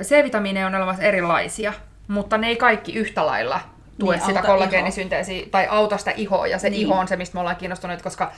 C-vitamiineja 0.02 0.66
on 0.66 0.74
olemassa 0.74 1.02
erilaisia, 1.02 1.72
mutta 2.08 2.38
ne 2.38 2.46
ei 2.46 2.56
kaikki 2.56 2.92
yhtä 2.92 3.26
lailla 3.26 3.60
tue 3.98 4.16
Niin, 4.16 4.26
sitä 4.26 4.42
kollageenisynteesiä 4.42 5.46
tai 5.50 5.66
auta 5.70 5.98
sitä 5.98 6.10
ihoa, 6.10 6.46
ja 6.46 6.58
se 6.58 6.70
Niin. 6.70 6.80
iho 6.82 6.94
on 6.94 7.08
se, 7.08 7.16
mistä 7.16 7.34
me 7.34 7.40
ollaan 7.40 7.56
kiinnostuneet, 7.56 8.02
koska 8.02 8.32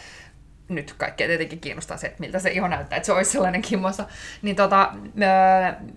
nyt 0.68 0.94
kaikkea 0.98 1.26
tietenkin 1.26 1.60
kiinnostaa 1.60 1.96
se, 1.96 2.06
että 2.06 2.20
miltä 2.20 2.38
se 2.38 2.50
iho 2.50 2.68
näyttää, 2.68 2.96
että 2.96 3.06
se 3.06 3.12
olisi 3.12 3.30
sellainen 3.30 3.62
kimmosa. 3.62 4.06
Niin 4.42 4.56
tota, 4.56 4.92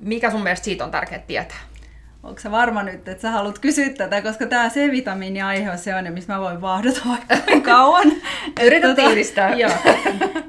mikä 0.01 0.31
sun 0.31 0.43
mielestä 0.43 0.65
siitä 0.65 0.83
on 0.83 0.91
tärkeää 0.91 1.21
tietää? 1.27 1.57
Onko 2.23 2.39
sä 2.39 2.51
varma 2.51 2.83
nyt, 2.83 3.07
että 3.07 3.21
sä 3.21 3.31
haluat 3.31 3.59
kysyä 3.59 3.89
tätä, 3.89 4.21
koska 4.21 4.45
tämä 4.45 4.69
C-vitamiini-aihe 4.69 5.71
on 5.71 5.77
sellainen, 5.77 6.13
missä 6.13 6.33
mä 6.33 6.39
voin 6.39 6.61
vahdota 6.61 7.01
vaikka 7.07 7.35
kauan. 7.71 8.11
Yritä 8.63 8.87
Tota, 8.87 9.01
tiivistää. 9.01 9.55
Joo. 9.55 9.71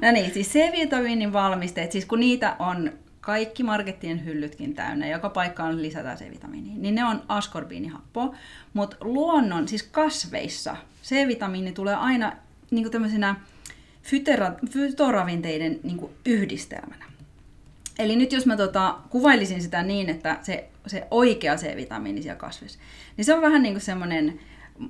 No 0.01 0.11
niin, 0.11 0.33
siis 0.33 0.49
C-vitamiinin 0.49 1.33
valmisteet, 1.33 1.91
siis 1.91 2.05
kun 2.05 2.19
niitä 2.19 2.55
on 2.59 2.91
kaikki 3.21 3.63
markettien 3.63 4.25
hyllytkin 4.25 4.73
täynnä, 4.73 5.07
joka 5.07 5.29
paikkaan 5.29 5.81
lisätään 5.81 6.17
C-vitamiinia, 6.17 6.73
niin 6.77 6.95
ne 6.95 7.05
on 7.05 7.23
askorbiinihappoa, 7.27 8.35
mutta 8.73 8.97
luonnon, 9.01 9.67
siis 9.67 9.83
kasveissa, 9.83 10.75
C-vitamiini 11.03 11.71
tulee 11.71 11.95
aina 11.95 12.31
niin 12.71 12.91
tämmöisenä 12.91 13.35
fytera- 14.09 14.69
fytoravinteiden 14.69 15.79
niin 15.83 16.09
yhdistelmänä. 16.25 17.05
Eli 17.99 18.15
nyt 18.15 18.31
jos 18.31 18.45
mä 18.45 18.57
tota, 18.57 18.95
kuvailisin 19.09 19.61
sitä 19.61 19.83
niin, 19.83 20.09
että 20.09 20.37
se, 20.41 20.69
se 20.87 21.07
oikea 21.11 21.55
C-vitamiini 21.55 22.21
siellä 22.21 22.39
kasvissa, 22.39 22.79
niin 23.17 23.25
se 23.25 23.33
on 23.33 23.41
vähän 23.41 23.63
niin 23.63 23.73
kuin 23.73 23.81
semmoinen 23.81 24.39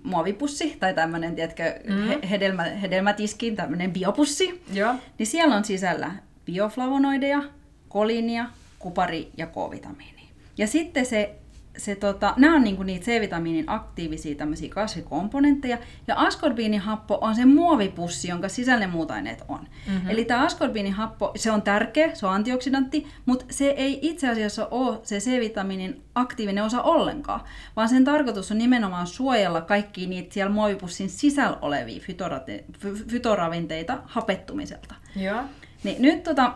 muovipussi 0.03 0.77
tai 0.79 0.93
tämmöinen, 0.93 1.35
tiedätkö, 1.35 1.79
mm. 1.87 2.07
he, 2.07 2.19
hedelmä, 2.29 2.63
hedelmätiskin, 2.63 3.55
tämmöinen 3.55 3.93
biopussi. 3.93 4.61
Joo. 4.73 4.95
Niin 5.17 5.27
siellä 5.27 5.55
on 5.55 5.65
sisällä 5.65 6.11
bioflavonoideja, 6.45 7.43
kolinia, 7.89 8.45
kupari 8.79 9.31
ja 9.37 9.47
K-vitamiinia. 9.47 10.27
Ja 10.57 10.67
sitten 10.67 11.05
se, 11.05 11.35
se 11.77 11.95
tota, 11.95 12.33
nämä 12.37 12.55
on 12.55 12.63
niinku 12.63 12.83
niitä 12.83 13.05
C-vitamiinin 13.05 13.63
aktiivisia 13.67 14.35
tämmöisiä 14.35 14.69
kasvikomponentteja, 14.69 15.77
ja 16.07 16.15
askorbiinihappo 16.15 17.17
on 17.21 17.35
se 17.35 17.45
muovipussi, 17.45 18.27
jonka 18.27 18.49
sisällä 18.49 18.79
ne 18.79 18.87
muut 18.87 19.11
aineet 19.11 19.43
on. 19.47 19.59
Mm-hmm. 19.87 20.09
Eli 20.09 20.25
tämä 20.25 20.45
askorbiinihappo, 20.45 21.31
se 21.35 21.51
on 21.51 21.61
tärkeä, 21.61 22.15
se 22.15 22.25
on 22.25 22.33
antioksidantti, 22.33 23.07
mutta 23.25 23.45
se 23.49 23.65
ei 23.65 23.99
itse 24.01 24.29
asiassa 24.29 24.67
ole 24.71 24.99
se 25.03 25.17
C-vitamiinin 25.17 26.01
aktiivinen 26.15 26.63
osa 26.63 26.81
ollenkaan, 26.81 27.41
vaan 27.75 27.89
sen 27.89 28.03
tarkoitus 28.03 28.51
on 28.51 28.57
nimenomaan 28.57 29.07
suojella 29.07 29.61
kaikkia 29.61 30.09
niitä 30.09 30.33
siellä 30.33 30.53
muovipussin 30.53 31.09
sisällä 31.09 31.57
olevia 31.61 31.99
fytorate- 31.99 32.63
fy- 32.79 33.05
fytoravinteita 33.07 33.97
hapettumiselta. 34.05 34.95
Joo. 35.15 35.41
Niin 35.83 36.01
nyt 36.01 36.23
tota, 36.23 36.53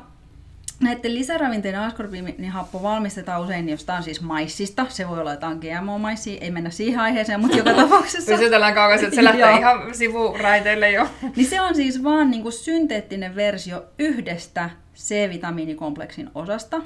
näiden 0.79 1.13
lisäravinteiden 1.13 1.81
askorbiinihappo 1.81 2.83
valmistetaan 2.83 3.41
usein 3.41 3.69
jostain 3.69 4.03
siis 4.03 4.21
maissista. 4.21 4.85
Se 4.89 5.07
voi 5.07 5.19
olla 5.19 5.31
jotain 5.31 5.57
GMO-maissia, 5.57 6.41
ei 6.41 6.51
mennä 6.51 6.69
siihen 6.69 6.99
aiheeseen, 6.99 7.39
mutta 7.39 7.57
joka 7.57 7.73
tapauksessa. 7.83 8.31
Pysytellään 8.31 8.73
kauas, 8.73 9.03
että 9.03 9.15
se 9.15 9.23
lähtee 9.23 9.49
Joo. 9.49 9.57
ihan 9.57 9.95
sivuraiteille 9.95 10.91
jo. 10.91 11.07
Niin 11.35 11.49
se 11.49 11.61
on 11.61 11.75
siis 11.75 12.03
vaan 12.03 12.31
niinku 12.31 12.51
synteettinen 12.51 13.35
versio 13.35 13.85
yhdestä 13.99 14.69
C-vitamiinikompleksin 14.95 16.29
osasta. 16.35 16.81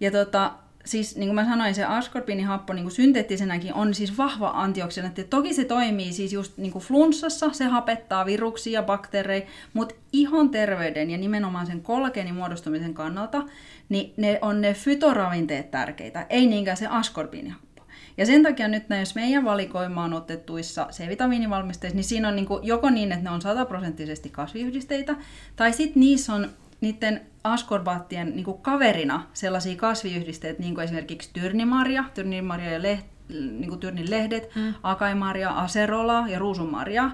Ja 0.00 0.10
tota, 0.10 0.52
siis 0.90 1.16
niin 1.16 1.28
kuin 1.28 1.34
mä 1.34 1.44
sanoin, 1.44 1.74
se 1.74 1.84
askorbiinihappo 1.84 2.72
niin 2.72 2.84
kuin 2.84 2.92
synteettisenäkin 2.92 3.74
on 3.74 3.94
siis 3.94 4.18
vahva 4.18 4.50
antioksidantti. 4.54 5.24
Toki 5.24 5.54
se 5.54 5.64
toimii 5.64 6.12
siis 6.12 6.32
just 6.32 6.56
niin 6.56 6.72
kuin 6.72 6.84
flunssassa, 6.84 7.52
se 7.52 7.64
hapettaa 7.64 8.26
viruksia 8.26 8.80
ja 8.80 8.82
bakteereja, 8.82 9.46
mutta 9.72 9.94
ihon 10.12 10.50
terveyden 10.50 11.10
ja 11.10 11.18
nimenomaan 11.18 11.66
sen 11.66 11.80
kollageenin 11.80 12.34
muodostumisen 12.34 12.94
kannalta, 12.94 13.42
niin 13.88 14.14
ne 14.16 14.38
on 14.42 14.60
ne 14.60 14.74
fytoravinteet 14.74 15.70
tärkeitä, 15.70 16.26
ei 16.30 16.46
niinkään 16.46 16.76
se 16.76 16.86
askorbiinihappo. 16.86 17.68
Ja 18.16 18.26
sen 18.26 18.42
takia 18.42 18.68
nyt 18.68 18.88
näissä 18.88 19.20
meidän 19.20 19.44
valikoimaan 19.44 20.12
otettuissa 20.12 20.88
C-vitamiinivalmisteissa, 20.90 21.96
niin 21.96 22.04
siinä 22.04 22.28
on 22.28 22.36
niin 22.36 22.46
kuin 22.46 22.66
joko 22.66 22.90
niin, 22.90 23.12
että 23.12 23.24
ne 23.24 23.30
on 23.30 23.42
sataprosenttisesti 23.42 24.30
kasviyhdisteitä, 24.30 25.16
tai 25.56 25.72
sitten 25.72 26.00
niissä 26.00 26.34
on 26.34 26.48
niiden 26.80 27.26
askorbaattien 27.44 28.30
niin 28.30 28.44
kuin 28.44 28.62
kaverina 28.62 29.26
sellaisia 29.32 29.76
kasviyhdisteitä, 29.76 30.62
niin 30.62 30.74
kuin 30.74 30.84
esimerkiksi 30.84 31.30
tyrnimarja, 31.32 32.04
tyrnimarja 32.14 32.70
ja 32.70 32.82
leht, 32.82 33.06
niin 33.28 33.68
kuin 33.68 33.80
tyrnin 33.80 34.10
lehdet, 34.10 34.54
mm. 34.54 34.74
akaimarja, 34.82 35.50
aserola 35.50 36.24
ja 36.28 36.38
ruusunmarja. 36.38 37.10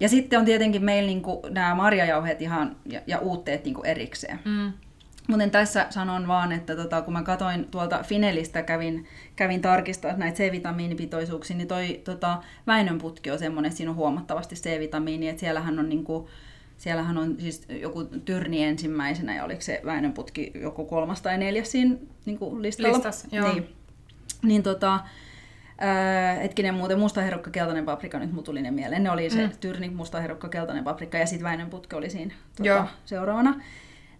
Ja 0.00 0.08
sitten 0.08 0.38
on 0.38 0.44
tietenkin 0.44 0.84
meillä 0.84 1.06
niin 1.06 1.22
kuin, 1.22 1.40
nämä 1.54 1.74
marjajauheet 1.74 2.42
ihan, 2.42 2.76
ja, 2.86 3.00
ja 3.06 3.18
uutteet 3.18 3.64
niin 3.64 3.74
kuin 3.74 3.86
erikseen. 3.86 4.40
Mm. 4.44 4.72
Mutta 5.28 5.48
tässä 5.48 5.86
sanon 5.90 6.28
vaan, 6.28 6.52
että 6.52 6.76
tota, 6.76 7.02
kun 7.02 7.12
mä 7.12 7.22
katsoin 7.22 7.64
tuolta 7.64 8.02
Finelistä, 8.02 8.62
kävin, 8.62 9.06
kävin 9.36 9.60
tarkistaa 9.60 10.16
näitä 10.16 10.36
C-vitamiinipitoisuuksia, 10.36 11.56
niin 11.56 11.68
toi 11.68 12.00
tota, 12.04 12.42
Väinönputki 12.66 13.30
on 13.30 13.38
semmoinen, 13.38 13.68
että 13.68 13.76
siinä 13.76 13.90
on 13.90 13.96
huomattavasti 13.96 14.54
C-vitamiinia, 14.54 15.30
että 15.30 15.40
siellähän 15.40 15.78
on 15.78 15.88
niinku, 15.88 16.28
Siellähän 16.78 17.18
on 17.18 17.36
siis 17.38 17.66
joku 17.68 18.04
Tyrni 18.04 18.64
ensimmäisenä 18.64 19.34
ja 19.34 19.44
oliko 19.44 19.60
se 19.60 19.80
Väinönputki 19.84 20.52
joku 20.54 20.84
kolmas 20.84 21.22
tai 21.22 21.38
neljäs 21.38 21.72
siinä 21.72 21.96
niin 22.26 22.38
kuin 22.38 22.62
listalla. 22.62 22.92
Listas, 22.92 23.26
joo. 23.32 23.52
Niin, 23.52 23.68
niin 24.42 24.62
tota, 24.62 25.00
ää, 25.78 26.34
hetkinen 26.34 26.74
muuten 26.74 26.98
mustaherukka, 26.98 27.50
keltainen 27.50 27.84
paprika, 27.84 28.18
nyt 28.18 28.30
mulla 28.30 28.42
tuli 28.42 28.62
ne 28.62 28.70
mieleen. 28.70 29.02
Ne 29.02 29.10
oli 29.10 29.30
se 29.30 29.46
mm. 29.46 29.52
Tyrni, 29.60 29.90
mustaherukka, 29.90 30.48
keltainen 30.48 30.84
paprika 30.84 31.18
ja 31.18 31.26
sitten 31.26 31.44
Väinönputki 31.44 31.96
oli 31.96 32.10
siinä 32.10 32.34
Joo. 32.60 32.78
tota, 32.78 32.90
seuraavana. 33.04 33.62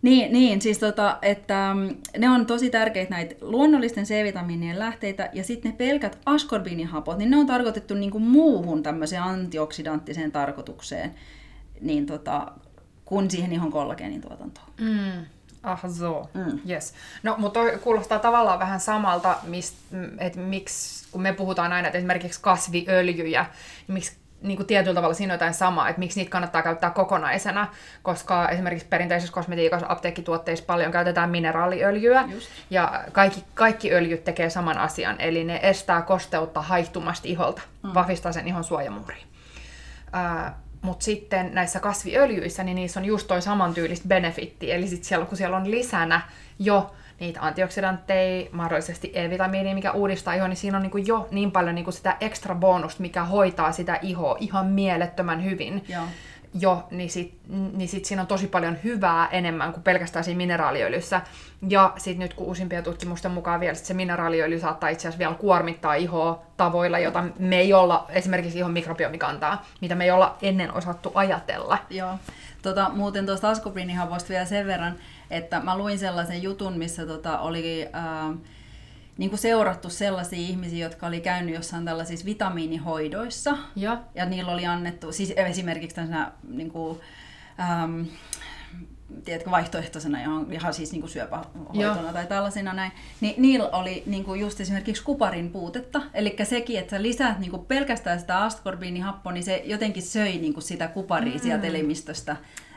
Niin, 0.03 0.33
niin, 0.33 0.63
siis 0.63 0.79
tota, 0.79 1.19
että 1.23 1.75
mm, 1.75 1.97
ne 2.19 2.31
on 2.31 2.47
tosi 2.47 2.71
tärkeitä 2.71 3.15
näitä 3.15 3.35
luonnollisten 3.41 4.05
C-vitamiinien 4.05 4.79
lähteitä, 4.79 5.31
ja 5.33 5.45
sitten 5.45 5.71
ne 5.71 5.77
pelkät 5.77 6.19
askorbiinihapot, 6.27 7.19
niin 7.19 7.31
ne 7.31 7.37
on 7.37 7.47
tarkoitettu 7.47 7.95
niinku 7.95 8.19
muuhun 8.19 8.83
tämmöiseen 8.83 9.23
antioksidanttiseen 9.23 10.33
tarkoitukseen, 10.33 11.15
niin 11.81 12.07
tota, 12.07 12.53
kun 13.05 13.31
siihen 13.31 13.53
ihon 13.53 13.73
kollageenin 13.73 14.21
tuotantoon. 14.21 14.69
Mm. 14.81 15.27
Ah, 15.63 15.81
so. 15.99 16.31
Mm. 16.35 16.59
Yes. 16.71 16.95
No, 17.23 17.35
mutta 17.39 17.61
kuulostaa 17.83 18.19
tavallaan 18.19 18.59
vähän 18.59 18.81
samalta, 18.81 19.37
että 20.19 20.41
miksi, 20.41 21.09
kun 21.13 21.23
me 21.23 21.33
puhutaan 21.33 21.73
aina, 21.73 21.89
että 21.89 21.99
esimerkiksi 21.99 22.41
kasviöljyjä, 22.43 23.47
niin 23.89 23.95
miksi 23.95 24.17
niin 24.43 24.57
kuin 24.57 24.67
tietyllä 24.67 24.95
tavalla 24.95 25.15
siinä 25.15 25.33
on 25.33 25.35
jotain 25.35 25.55
samaa, 25.55 25.89
että 25.89 25.99
miksi 25.99 26.21
niitä 26.21 26.31
kannattaa 26.31 26.63
käyttää 26.63 26.91
kokonaisena, 26.91 27.69
koska 28.03 28.49
esimerkiksi 28.49 28.89
perinteisessä 28.89 29.35
kosmetiikassa, 29.35 29.87
apteekkituotteissa 29.89 30.65
paljon 30.65 30.93
käytetään 30.93 31.31
mineraaliöljyä, 31.31 32.25
Just. 32.29 32.49
ja 32.71 33.05
kaikki, 33.13 33.45
kaikki 33.55 33.93
öljyt 33.93 34.25
tekee 34.25 34.51
saman 34.51 34.79
asian, 34.79 35.21
eli 35.21 35.45
ne 35.45 35.61
estää 35.63 36.03
kosteutta 36.03 36.63
haihtumasta 36.63 37.29
iholta, 37.29 37.63
mm. 37.83 37.95
vahvistaa 37.95 38.33
sen 38.33 38.49
ihon 38.49 38.65
suojamuuria. 38.65 39.25
Ää, 40.13 40.59
mutta 40.83 41.05
sitten 41.05 41.55
näissä 41.55 41.81
kasviöljyissä, 41.81 42.65
niin 42.65 42.75
niissä 42.75 43.01
on 43.01 43.07
just 43.07 43.27
toi 43.27 43.43
samantyylistä 43.43 44.09
benefitti, 44.09 44.73
eli 44.73 44.89
sit 44.89 45.05
siellä, 45.05 45.27
kun 45.27 45.39
siellä 45.39 45.57
on 45.57 45.71
lisänä 45.71 46.21
jo 46.59 46.95
niitä 47.21 47.41
antioksidantteja, 47.43 48.49
mahdollisesti 48.53 49.11
E-vitamiinia, 49.15 49.75
mikä 49.75 49.93
uudistaa 49.93 50.35
ihoa, 50.35 50.49
niin 50.49 50.57
siinä 50.57 50.77
on 50.77 50.83
niinku 50.83 50.99
jo 50.99 51.29
niin 51.31 51.53
paljon 51.53 51.75
niinku 51.75 51.93
sitä 51.93 52.17
ekstra 52.21 52.55
bonusta, 52.55 53.03
mikä 53.03 53.25
hoitaa 53.25 53.73
sitä 53.73 53.99
ihoa 54.03 54.37
ihan 54.41 54.67
mielettömän 54.67 55.45
hyvin. 55.45 55.85
Joo. 55.89 56.05
Jo, 56.61 56.87
niin 56.91 57.11
sit, 57.11 57.39
niin 57.49 57.89
sit 57.89 58.05
siinä 58.05 58.23
on 58.23 58.29
tosi 58.29 58.47
paljon 58.47 58.77
hyvää 58.85 59.29
enemmän 59.29 59.73
kuin 59.73 59.83
pelkästään 59.83 60.25
siinä 60.25 60.39
mineraaliöljyssä. 60.39 61.21
Ja 61.69 61.93
sitten 61.97 62.19
nyt 62.19 62.35
kun 62.35 62.47
uusimpien 62.47 62.85
tutkimusten 62.85 63.31
mukaan 63.31 63.61
vielä 63.61 63.75
se 63.75 63.95
mineraaliöljy 63.95 64.61
saattaa 64.61 64.89
itse 64.89 65.09
asiassa 65.09 65.19
vielä 65.19 65.35
kuormittaa 65.35 65.95
ihoa 65.95 66.43
tavoilla, 66.57 66.99
jota 66.99 67.25
me 67.39 67.59
ei 67.59 67.73
olla, 67.73 68.07
esimerkiksi 68.09 68.59
ihon 68.59 68.73
mikrobiomikantaa, 68.73 69.67
mitä 69.81 69.95
me 69.95 70.05
ei 70.05 70.11
olla 70.11 70.37
ennen 70.43 70.75
osattu 70.75 71.13
ajatella. 71.15 71.79
Joo. 71.91 72.15
Tota, 72.63 72.91
muuten 72.95 73.27
tuosta 73.27 73.51
askorbiinihavosta 73.51 74.29
vielä 74.29 74.45
sen 74.45 74.67
verran, 74.67 74.95
että 75.31 75.61
mä 75.61 75.79
luin 75.79 75.99
sellaisen 75.99 76.43
jutun, 76.43 76.79
missä 76.79 77.07
tota, 77.07 77.39
oli 77.39 77.89
ää, 77.93 78.33
niin 79.19 79.31
kuin 79.31 79.41
seurattu 79.41 79.91
sellaisia 79.91 80.39
ihmisiä, 80.39 80.87
jotka 80.87 81.07
oli 81.07 81.21
käynyt 81.21 81.55
jossain 81.55 81.85
tällaisissa 81.85 82.27
vitamiinihoidoissa. 82.27 83.59
Ja, 83.77 84.03
Ja 84.15 84.27
niillä 84.27 84.53
oli 84.53 84.67
annettu, 84.67 85.13
siis 85.13 85.33
esimerkiksi 85.37 85.95
tämmöisenä 85.95 86.33
niin 86.49 86.71
kuin, 86.71 87.01
ähm, 87.61 88.01
tiedätkö, 89.25 89.51
vaihtoehtoisena 89.51 90.21
ihan, 90.21 90.53
ihan 90.53 90.75
siis 90.75 90.93
niin 90.93 91.01
kuin 91.01 91.11
syöpähoitona 91.11 91.83
Joo. 91.83 92.13
tai 92.13 92.27
tällaisena 92.27 92.73
näin, 92.73 92.93
niin 93.21 93.35
niillä 93.43 93.69
oli 93.69 94.03
niin 94.07 94.25
kuin 94.25 94.41
just 94.41 94.61
esimerkiksi 94.61 95.05
kuparin 95.05 95.51
puutetta. 95.51 96.03
Eli 96.15 96.37
sekin, 96.45 96.79
että 96.79 96.91
sä 96.97 97.03
lisäät 97.03 97.39
niin 97.39 97.51
kuin 97.51 97.67
pelkästään 97.67 98.21
sitä 98.21 98.39
askorbiinihappoa, 98.39 99.33
niin 99.33 99.45
se 99.45 99.63
jotenkin 99.65 100.03
söi 100.03 100.39
niin 100.39 100.55
kuin 100.55 100.65
sitä 100.65 100.89
kuparia 100.89 101.35
mm. 101.35 101.41
sieltä 101.41 101.67
elimistöstä. 101.67 102.37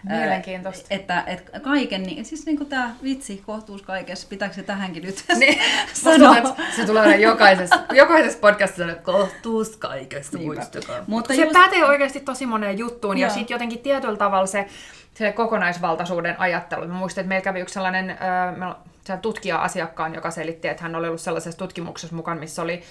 Mielenkiintoista. 0.10 0.88
Että, 0.90 1.24
että 1.28 1.60
kaiken, 1.60 2.04
niin, 2.04 2.26
siis 2.26 2.46
niin 2.46 2.58
kuin 2.58 2.70
tämä 2.70 2.96
vitsi, 3.04 3.44
kohtuus 3.46 3.82
kaikessa, 3.82 4.28
pitääkö 4.30 4.56
se 4.56 4.64
tähänkin 4.64 5.04
nyt 5.04 5.24
niin, 5.38 5.60
sanoa? 5.94 6.36
se 6.76 6.86
tulee 6.86 7.02
aina 7.02 7.16
jokaisessa, 7.16 7.80
jokaisessa 7.94 8.40
podcastissa, 8.40 8.92
että 8.92 9.04
kohtuus 9.04 9.78
kaikesta, 9.78 10.38
Niinpä. 10.38 10.56
muistakaa. 10.56 11.04
Mutta 11.08 11.34
se 11.34 11.42
just- 11.42 11.54
pätee 11.54 11.86
oikeasti 11.86 12.20
tosi 12.20 12.46
moneen 12.46 12.78
juttuun, 12.78 13.18
ja 13.18 13.28
Joo. 13.28 13.34
sitten 13.34 13.56
jotenkin 13.56 13.80
tietyllä 13.80 14.18
tavalla 14.18 14.46
se, 14.46 14.68
se 15.14 15.32
kokonaisvaltaisuuden 15.32 16.40
ajattelu. 16.40 16.88
Mä 16.88 16.94
muistan, 16.94 17.22
että 17.22 17.30
meillä 17.30 17.44
kävi 17.44 17.60
yksi 17.60 17.74
sellainen 17.74 18.10
äh, 18.10 19.18
tutkija-asiakkaan, 19.22 20.16
joka 20.16 20.32
selitti, 20.32 20.68
että 20.68 20.84
hän 20.84 20.96
oli 20.96 21.08
ollut 21.08 21.22
sellaisessa 21.22 21.58
tutkimuksessa 21.58 22.16
mukaan, 22.16 22.40
missä 22.40 22.62
oli 22.62 22.84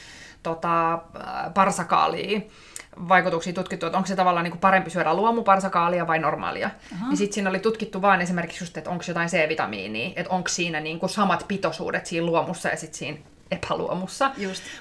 tota, 0.42 0.92
äh, 0.92 1.54
parsakaalia 1.54 2.40
vaikutuksia 3.08 3.52
tutkittu, 3.52 3.86
että 3.86 3.98
onko 3.98 4.06
se 4.06 4.16
tavallaan 4.16 4.44
niin 4.44 4.52
kuin 4.52 4.60
parempi 4.60 4.90
syödä 4.90 5.14
luomuparsakaalia 5.14 6.06
vai 6.06 6.18
normaalia. 6.18 6.70
Aha. 6.94 7.08
Niin 7.08 7.16
sitten 7.16 7.34
siinä 7.34 7.50
oli 7.50 7.58
tutkittu 7.58 8.02
vaan 8.02 8.20
esimerkiksi 8.20 8.64
just, 8.64 8.76
että 8.76 8.90
onko 8.90 9.04
jotain 9.08 9.28
C-vitamiinia, 9.28 10.10
että 10.16 10.32
onko 10.34 10.48
siinä 10.48 10.80
niin 10.80 10.98
kuin 10.98 11.10
samat 11.10 11.44
pitoisuudet 11.48 12.06
siinä 12.06 12.26
luomussa 12.26 12.68
ja 12.68 12.76
sitten 12.76 12.98
siinä 12.98 13.18
epäluomussa. 13.50 14.30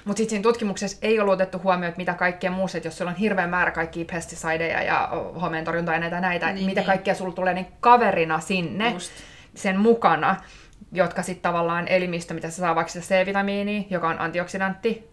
Mutta 0.04 0.18
sitten 0.18 0.30
siinä 0.30 0.42
tutkimuksessa 0.42 0.98
ei 1.02 1.20
ollut 1.20 1.34
otettu 1.34 1.60
huomioon, 1.64 1.88
että 1.88 1.98
mitä 1.98 2.14
kaikkea 2.14 2.50
muussa, 2.50 2.78
että 2.78 2.86
jos 2.86 2.98
sulla 2.98 3.10
on 3.10 3.16
hirveä 3.16 3.46
määrä 3.46 3.70
kaikkia 3.70 4.04
pesticideja 4.12 4.82
ja 4.82 5.08
homeen 5.40 5.64
torjunta-aineita 5.64 6.16
ja 6.16 6.20
näitä, 6.20 6.46
Niin, 6.46 6.54
niin, 6.54 6.66
mitä 6.66 6.80
niin. 6.80 6.86
kaikkea 6.86 7.14
sulla 7.14 7.32
tulee 7.32 7.54
niin 7.54 7.66
kaverina 7.80 8.40
sinne 8.40 8.90
Just. 8.90 9.12
sen 9.54 9.78
mukana, 9.78 10.36
jotka 10.92 11.22
sitten 11.22 11.42
tavallaan 11.42 11.88
elimistö, 11.88 12.34
mitä 12.34 12.50
se 12.50 12.56
saa 12.56 12.74
vaikka 12.74 12.92
sitä 12.92 13.06
C-vitamiinia, 13.06 13.82
joka 13.90 14.08
on 14.08 14.20
antioksidantti, 14.20 15.09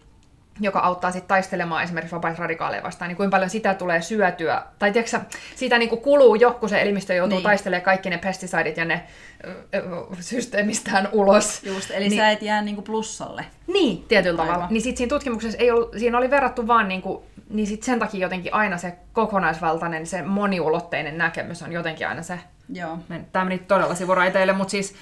joka 0.60 0.78
auttaa 0.80 1.12
sitten 1.12 1.28
taistelemaan 1.28 1.82
esimerkiksi 1.84 2.14
vapaita 2.14 2.40
radikaaleja 2.42 2.82
vastaan, 2.82 3.08
niin 3.08 3.16
kuinka 3.16 3.34
paljon 3.34 3.50
sitä 3.50 3.74
tulee 3.74 4.02
syötyä, 4.02 4.62
tai 4.78 4.92
tiedätkö, 4.92 5.20
siitä 5.56 5.78
niin 5.78 5.88
kuin 5.88 6.00
kuluu 6.00 6.34
jo, 6.34 6.50
kun 6.60 6.68
se 6.68 6.82
elimistö 6.82 7.14
joutuu 7.14 7.28
Niin. 7.28 7.36
niin. 7.36 7.42
taistelemaan 7.44 7.84
kaikki 7.84 8.10
ne 8.10 8.18
pesticidit 8.18 8.76
ja 8.76 8.84
ne 8.84 9.04
ö, 9.46 9.50
ö, 9.74 9.82
systeemistään 10.20 11.08
ulos. 11.12 11.62
Just, 11.64 11.90
eli 11.90 12.08
Niin- 12.08 12.16
sä 12.20 12.30
et 12.30 12.42
jää 12.42 12.62
niinku 12.62 12.82
plussalle. 12.82 13.44
Niin, 13.66 14.04
tietyllä 14.08 14.42
Aivan. 14.42 14.54
tavalla. 14.54 14.70
Niin 14.72 14.82
sit 14.82 14.96
siinä 14.96 15.08
tutkimuksessa 15.08 15.58
ei 15.58 15.70
ollut, 15.70 15.92
siinä 15.96 16.18
oli 16.18 16.30
verrattu 16.30 16.66
vaan 16.66 16.88
niinku, 16.88 17.24
niin 17.50 17.66
sit 17.66 17.82
sen 17.82 17.98
takia 17.98 18.20
jotenkin 18.20 18.54
aina 18.54 18.76
se 18.78 18.92
kokonaisvaltainen, 19.12 20.06
se 20.06 20.22
moniulotteinen 20.22 21.18
näkemys 21.18 21.62
on 21.62 21.72
jotenkin 21.72 22.08
aina 22.08 22.22
se. 22.22 22.38
Joo. 22.72 22.98
Tämä 23.32 23.44
meni 23.44 23.58
todella 23.58 23.94
sivuraiteille, 23.94 24.52
mutta 24.52 24.70
siis 24.70 24.94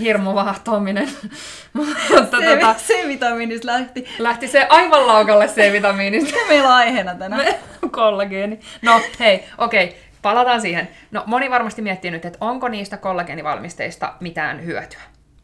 hirmu 0.00 0.34
vahtoaminen. 0.34 1.08
mutta 1.72 1.96
tota, 2.30 2.74
C-vitamiinista 2.74 3.66
lähti. 3.66 4.06
lähti 4.18 4.48
se 4.48 4.66
aivan 4.68 5.06
laukalle 5.06 5.48
C-vitamiinista. 5.48 6.30
Mikä 6.30 6.48
meillä 6.52 6.68
on 6.68 6.74
aiheena 6.74 7.14
tänään? 7.14 7.54
Kollageeni. 7.90 8.60
No 8.82 9.00
hei, 9.20 9.44
okei, 9.58 9.96
palataan 10.22 10.60
siihen. 10.60 10.88
No 11.10 11.22
moni 11.26 11.50
varmasti 11.50 11.82
miettii 11.82 12.10
nyt, 12.10 12.24
että 12.24 12.38
onko 12.40 12.68
niistä 12.68 12.96
kollageenivalmisteista 12.96 14.14
mitään 14.20 14.64
hyötyä. 14.64 15.00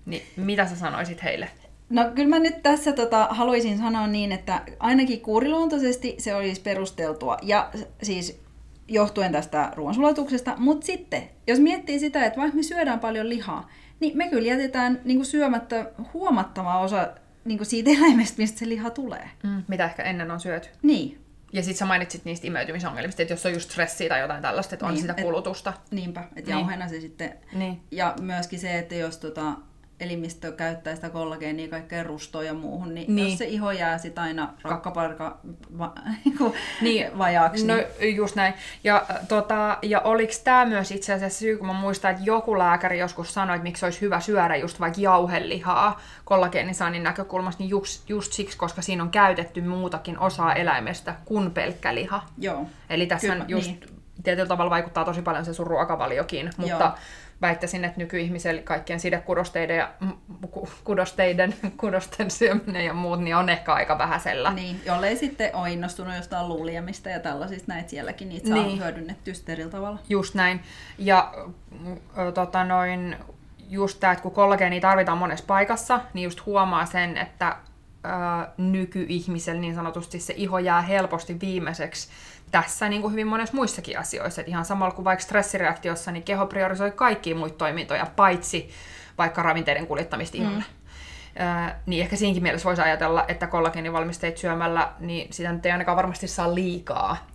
Niin 0.06 0.22
mitä 0.36 0.66
sä 0.66 0.76
sanoisit 0.76 1.22
heille? 1.22 1.50
No 1.90 2.04
kyllä 2.14 2.28
mä 2.28 2.38
nyt 2.38 2.62
tässä 2.62 2.92
tota, 2.92 3.28
haluaisin 3.30 3.78
sanoa 3.78 4.06
niin, 4.06 4.32
että 4.32 4.60
ainakin 4.80 5.20
kuuriluontoisesti 5.20 6.14
se 6.18 6.34
olisi 6.34 6.60
perusteltua. 6.60 7.36
Ja 7.42 7.70
siis 8.02 8.45
johtuen 8.88 9.32
tästä 9.32 9.72
ruoansulatuksesta. 9.76 10.54
Mutta 10.58 10.86
sitten, 10.86 11.22
jos 11.46 11.58
miettii 11.58 11.98
sitä, 11.98 12.24
että 12.24 12.40
vaikka 12.40 12.56
me 12.56 12.62
syödään 12.62 13.00
paljon 13.00 13.28
lihaa, 13.28 13.68
niin 14.00 14.16
me 14.16 14.28
kyllä 14.28 14.48
jätetään 14.48 15.00
niin 15.04 15.18
kuin 15.18 15.26
syömättä 15.26 15.90
huomattava 16.14 16.80
osa 16.80 17.08
niin 17.44 17.58
kuin 17.58 17.66
siitä 17.66 17.90
eläimestä, 17.90 18.38
mistä 18.38 18.58
se 18.58 18.68
liha 18.68 18.90
tulee. 18.90 19.30
Mm. 19.42 19.62
Mitä 19.68 19.84
ehkä 19.84 20.02
ennen 20.02 20.30
on 20.30 20.40
syöty? 20.40 20.68
Niin, 20.82 21.20
Ja 21.52 21.62
sitten 21.62 21.78
sä 21.78 21.86
mainitsit 21.86 22.24
niistä 22.24 22.46
imeytymisongelmista, 22.46 23.22
että 23.22 23.34
jos 23.34 23.46
on 23.46 23.52
just 23.52 23.70
stressiä 23.70 24.08
tai 24.08 24.20
jotain 24.20 24.42
tällaista, 24.42 24.74
että 24.74 24.86
on 24.86 24.92
Niin, 24.94 25.00
sitä 25.00 25.14
et- 25.16 25.24
kulutusta. 25.24 25.72
niinpä. 25.90 26.20
Että 26.20 26.34
Niin. 26.40 26.48
jauheena 26.50 26.88
se 26.88 27.00
sitten 27.00 27.34
Niin. 27.52 27.80
Ja 27.90 28.14
myöskin 28.20 28.58
se, 28.58 28.78
että 28.78 28.94
jos 28.94 29.16
tota, 29.18 29.52
elimistö 30.00 30.52
käyttää 30.52 30.94
sitä 30.94 31.10
kollageenia 31.10 31.68
kaikkea 31.68 32.02
rustoa 32.02 32.42
ja 32.42 32.54
muuhun, 32.54 32.94
niin, 32.94 33.16
Niin. 33.16 33.28
jos 33.28 33.38
se 33.38 33.44
iho 33.44 33.72
jää 33.72 33.98
sit 33.98 34.18
aina 34.18 34.54
rakkaparka 34.62 35.38
va, 35.78 35.92
niinku 36.24 36.54
Niin, 36.80 37.18
vajaaksi, 37.18 37.66
No 37.66 37.74
niin 37.74 38.16
just 38.16 38.36
näin. 38.36 38.54
Ja, 38.84 39.06
äh, 39.10 39.16
tota, 39.28 39.78
ja 39.82 40.00
oliko 40.00 40.32
tämä 40.44 40.64
myös 40.64 40.90
itse 40.90 41.12
asiassa 41.12 41.38
syy, 41.38 41.56
kun 41.56 41.66
mä 41.66 41.72
muistan, 41.72 42.10
että 42.10 42.22
joku 42.24 42.58
lääkäri 42.58 42.98
joskus 42.98 43.34
sanoi, 43.34 43.56
että 43.56 43.62
miksi 43.62 43.84
olisi 43.84 44.00
hyvä 44.00 44.20
syödä 44.20 44.56
just 44.56 44.80
vaikka 44.80 45.00
jauhelihaa 45.00 46.00
kollageenisaannin 46.24 47.02
näkökulmasta, 47.02 47.62
niin 47.62 47.70
just, 47.70 48.10
just 48.10 48.32
siksi, 48.32 48.58
koska 48.58 48.82
siinä 48.82 49.02
on 49.02 49.10
käytetty 49.10 49.60
muutakin 49.60 50.18
osaa 50.18 50.54
eläimestä 50.54 51.14
kuin 51.24 51.50
pelkkä 51.50 51.94
liha. 51.94 52.22
joo. 52.38 52.66
Eli 52.90 53.06
tässä 53.06 53.32
Kyllä, 53.32 53.44
just 53.48 53.66
niin. 53.66 53.80
tietyllä 54.24 54.48
tavalla 54.48 54.70
vaikuttaa 54.70 55.04
tosi 55.04 55.22
paljon 55.22 55.44
se 55.44 55.54
sun 55.54 55.66
ruokavaliokin, 55.66 56.50
mutta 56.56 56.84
Joo. 56.84 56.92
Väittäisin, 57.42 57.84
että 57.84 57.98
nykyihmisellä 57.98 58.62
kaikkien 58.62 59.00
sidekudosteiden 59.00 59.76
ja 59.76 59.90
ku- 60.50 60.68
kudosteiden, 60.84 61.54
kudosten 61.80 62.30
syöminen 62.30 62.84
ja 62.84 62.94
muut, 62.94 63.20
niin 63.20 63.36
on 63.36 63.48
ehkä 63.48 63.72
aika 63.74 63.98
vähäisellä. 63.98 64.52
Niin, 64.52 64.80
jollei 64.86 65.16
sitten 65.16 65.50
ole 65.56 65.72
innostunut 65.72 66.16
jostain 66.16 66.48
luuliamista 66.48 67.08
ja 67.10 67.20
tällaisista, 67.20 67.72
näitä 67.72 67.90
sielläkin 67.90 68.28
niitä 68.28 68.48
saa 68.48 68.56
Niin. 68.56 68.78
hyödynnettyä 68.78 69.34
sitten 69.34 69.52
eri 69.60 69.70
tavalla. 69.70 69.98
Just 70.08 70.34
näin. 70.34 70.60
Ja 70.98 71.34
mm, 71.80 71.96
tota 72.34 72.64
noin, 72.64 73.16
just 73.68 74.00
tämä, 74.00 74.12
että 74.12 74.22
kun 74.22 74.32
kollageenia 74.32 74.80
tarvitaan 74.80 75.18
monessa 75.18 75.44
paikassa, 75.48 76.00
niin 76.14 76.24
just 76.24 76.46
huomaa 76.46 76.86
sen, 76.86 77.16
että 77.16 77.56
nykyihmisellä 78.58 79.60
niin 79.60 79.74
sanotusti 79.74 80.20
se 80.20 80.34
iho 80.36 80.58
jää 80.58 80.82
helposti 80.82 81.40
viimeiseksi 81.40 82.08
tässä 82.50 82.88
niin 82.88 83.02
kuin 83.02 83.12
hyvin 83.12 83.26
monessa 83.26 83.54
muissakin 83.54 83.98
asioissa. 83.98 84.40
Et 84.40 84.48
ihan 84.48 84.64
samalla 84.64 84.94
kuin 84.94 85.04
vaikka 85.04 85.22
stressireaktiossa, 85.24 86.10
niin 86.12 86.22
keho 86.22 86.46
priorisoi 86.46 86.90
kaikkia 86.90 87.34
muita 87.36 87.56
toimintoja, 87.56 88.06
paitsi 88.16 88.70
vaikka 89.18 89.42
ravinteiden 89.42 89.86
kuljettamista 89.86 90.36
iholle. 90.36 90.64
Mm. 91.38 91.72
niin 91.86 92.02
ehkä 92.02 92.16
siinkin 92.16 92.42
mielessä 92.42 92.66
voisi 92.68 92.82
ajatella, 92.82 93.24
että 93.28 93.46
kollageenivalmisteet 93.46 94.38
syömällä, 94.38 94.92
niin 95.00 95.32
sitä 95.32 95.52
nyt 95.52 95.66
ei 95.66 95.72
ainakaan 95.72 95.96
varmasti 95.96 96.28
saa 96.28 96.54
liikaa. 96.54 97.26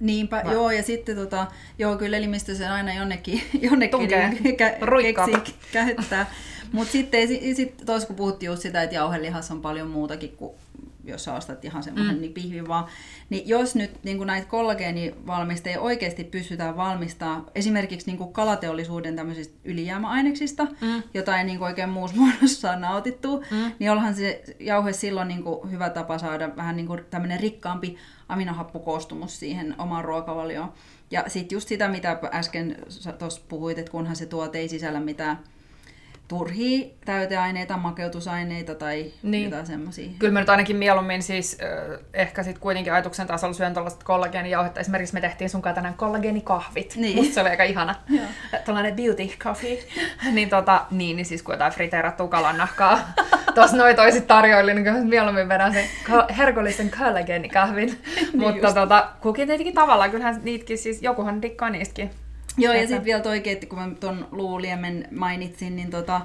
Niinpä, 0.00 0.42
Vai- 0.44 0.52
joo, 0.52 0.70
ja 0.70 0.82
sitten 0.82 1.16
tota, 1.16 1.46
joo, 1.78 1.96
kyllä 1.96 2.16
elimistö 2.16 2.54
sen 2.54 2.72
aina 2.72 2.94
jonnekin, 2.94 3.42
jonnekin 3.70 3.98
Tunkee. 3.98 4.28
niin 4.28 4.56
kä- 4.56 5.02
keksii 5.02 5.54
käyttää. 5.72 6.26
Mutta 6.72 6.92
sitten 6.92 7.28
sit, 7.56 7.82
tuossa 7.86 8.06
kun 8.06 8.16
puhuttiin 8.16 8.46
just 8.50 8.62
sitä, 8.62 8.82
että 8.82 8.94
jauhelihassa 8.96 9.54
on 9.54 9.62
paljon 9.62 9.88
muutakin 9.88 10.36
kuin 10.36 10.54
jos 11.08 11.24
sä 11.24 11.34
ostat 11.34 11.64
ihan 11.64 11.82
semmoisen 11.82 12.14
mm. 12.14 12.20
niin 12.20 12.32
pihvin 12.32 12.68
vaan, 12.68 12.86
niin 13.30 13.48
jos 13.48 13.74
nyt 13.74 13.90
niin 14.04 14.26
näitä 14.26 14.48
kollageenivalmisteja 14.48 15.80
oikeasti 15.80 16.24
pystytään 16.24 16.76
valmistaa 16.76 17.44
esimerkiksi 17.54 18.06
niin 18.06 18.18
kuin 18.18 18.32
kalateollisuuden 18.32 19.16
tämmöisistä 19.16 19.58
ylijäämäaineksista, 19.64 20.64
mm. 20.64 21.02
jota 21.14 21.38
ei 21.38 21.44
niin 21.44 21.58
kuin 21.58 21.66
oikein 21.66 21.88
muussa 21.88 22.16
muodossa 22.20 22.60
saa 22.60 22.76
nautittua, 22.76 23.38
mm. 23.38 23.72
niin 23.78 23.90
onhan 23.90 24.14
se 24.14 24.42
jauhe 24.60 24.92
silloin 24.92 25.28
niin 25.28 25.42
kuin 25.42 25.70
hyvä 25.70 25.90
tapa 25.90 26.18
saada 26.18 26.56
vähän 26.56 26.76
niin 26.76 26.86
kuin 26.86 27.00
tämmöinen 27.10 27.40
rikkaampi 27.40 27.96
aminohappokoostumus 28.28 29.38
siihen 29.38 29.74
omaan 29.78 30.04
ruokavalioon. 30.04 30.72
Ja 31.10 31.24
sitten 31.26 31.56
just 31.56 31.68
sitä, 31.68 31.88
mitä 31.88 32.18
äsken 32.32 32.76
tuossa 33.18 33.40
puhuit, 33.48 33.78
että 33.78 33.90
kunhan 33.90 34.16
se 34.16 34.26
tuote 34.26 34.58
ei 34.58 34.68
sisällä 34.68 35.00
mitään 35.00 35.38
turhia 36.28 36.86
täyteaineita, 37.04 37.76
makeutusaineita 37.76 38.74
tai 38.74 39.12
niin. 39.22 39.44
Jotain 39.44 39.66
semmoisia. 39.66 40.10
Kyllä 40.18 40.32
mä 40.32 40.40
nyt 40.40 40.48
ainakin 40.48 40.76
mieluummin 40.76 41.22
siis 41.22 41.58
äh, 41.62 41.98
ehkä 42.14 42.42
sit 42.42 42.58
kuitenkin 42.58 42.92
ajatuksen 42.92 43.26
tasolla 43.26 43.54
syön 43.54 43.72
tuollaista 43.74 44.04
kollageenijauhetta. 44.04 44.80
Esimerkiksi 44.80 45.14
me 45.14 45.20
tehtiin 45.20 45.50
sun 45.50 45.62
kanssa 45.62 45.74
tänään 45.74 45.94
kollageenikahvit. 45.94 46.96
Niin. 46.96 47.16
Musta 47.16 47.34
se 47.34 47.40
oli 47.40 47.48
aika 47.48 47.62
ihana. 47.64 47.94
Tällainen 48.66 48.96
beauty 48.96 49.22
coffee. 49.38 49.78
niin, 50.32 50.48
tota, 50.48 50.84
niin, 50.90 51.16
niin 51.16 51.26
siis 51.26 51.42
kun 51.42 51.54
jotain 51.54 51.72
friteerattua 51.72 52.28
kalannahkaa 52.28 52.98
tuossa 53.54 53.76
noin 53.76 53.96
toisit 53.96 54.26
tarjoili, 54.26 54.74
niin 54.74 54.84
kyllä 54.84 55.04
mieluummin 55.04 55.48
vedän 55.48 55.72
sen 55.72 55.84
ko- 56.04 56.32
herkullisen 56.34 56.90
kollageenikahvin. 56.98 57.88
Mutta 57.88 58.50
Niin 58.52 58.62
just. 58.62 58.74
tota, 58.74 59.08
kukin 59.20 59.46
tietenkin 59.46 59.74
tavallaan, 59.74 60.10
kyllähän 60.10 60.40
niitäkin 60.42 60.78
siis, 60.78 61.02
jokuhan 61.02 61.42
dikkaa 61.42 61.70
niistäkin. 61.70 62.10
Joo, 62.58 62.74
ja 62.74 62.80
sitten 62.80 63.04
vielä 63.04 63.22
toikin, 63.22 63.52
että 63.52 63.66
kun 63.66 63.78
mä 63.78 63.88
tuon 64.00 64.28
luuliemen 64.30 65.08
mainitsin, 65.10 65.76
niin, 65.76 65.90
tota, 65.90 66.20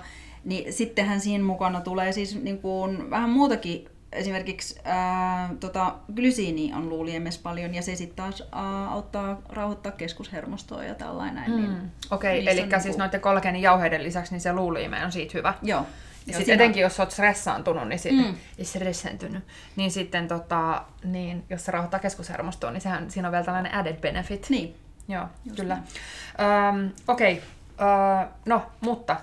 niin 0.46 0.74
sittenhän 0.74 1.20
siinä 1.22 1.44
mukana 1.44 1.82
tulee 1.82 2.12
siis 2.12 2.42
niin 2.42 2.58
kuin 2.62 3.10
vähän 3.10 3.30
muutakin 3.30 3.86
esimerkiksi 4.12 4.80
ää, 4.84 5.50
tota, 5.60 5.96
glysiini 6.16 6.74
on 6.74 6.90
luuliemes 6.90 7.38
paljon 7.38 7.74
ja 7.76 7.82
se 7.82 7.96
sitten 7.96 8.16
taas 8.16 8.44
ää, 8.52 8.88
auttaa 8.90 9.42
rauhoittaa 9.50 9.92
keskushermostoa 9.92 10.84
ja 10.84 10.96
tällainen. 10.96 11.52
Mm. 11.52 11.56
Niin 11.58 11.72
Okei, 12.12 12.40
okay, 12.42 12.54
eli 12.54 12.62
siis 12.72 12.84
niinku- 12.84 13.00
noiden 13.00 13.22
kollageenijauheiden 13.22 14.04
lisäksi 14.04 14.32
niin 14.34 14.42
se 14.42 14.54
luuliime 14.54 15.06
on 15.06 15.12
siitä 15.12 15.32
hyvä. 15.34 15.54
Joo. 15.62 15.80
Ja 15.80 15.86
Joo, 16.32 16.38
sit 16.38 16.46
siinä- 16.46 16.64
etenkin 16.64 16.82
jos 16.82 17.00
olet 17.00 17.12
stressaantunut, 17.12 17.88
niin, 17.88 18.00
sit, 18.00 18.12
Mm. 18.12 18.24
mm. 18.24 18.36
stressaantunut, 18.64 19.44
niin 19.76 19.92
sitten 19.92 20.28
tota, 20.28 20.82
niin, 21.04 21.44
jos 21.50 21.66
se 21.66 21.72
rauhoittaa 21.72 22.00
keskushermostoa, 22.00 22.72
niin 22.72 22.82
sehän, 22.82 23.12
siinä 23.12 23.28
on 23.28 23.32
vielä 23.32 23.46
tällainen 23.46 23.74
added 23.76 23.96
benefit. 24.02 24.48
Niin. 24.50 24.76
Joo, 25.08 25.26
Just 25.46 25.60
kyllä. 25.60 25.74
Öm, 25.74 26.92
Okei, 27.08 27.42
okay. 27.78 28.28
no, 28.46 28.62
mutta 28.82 29.16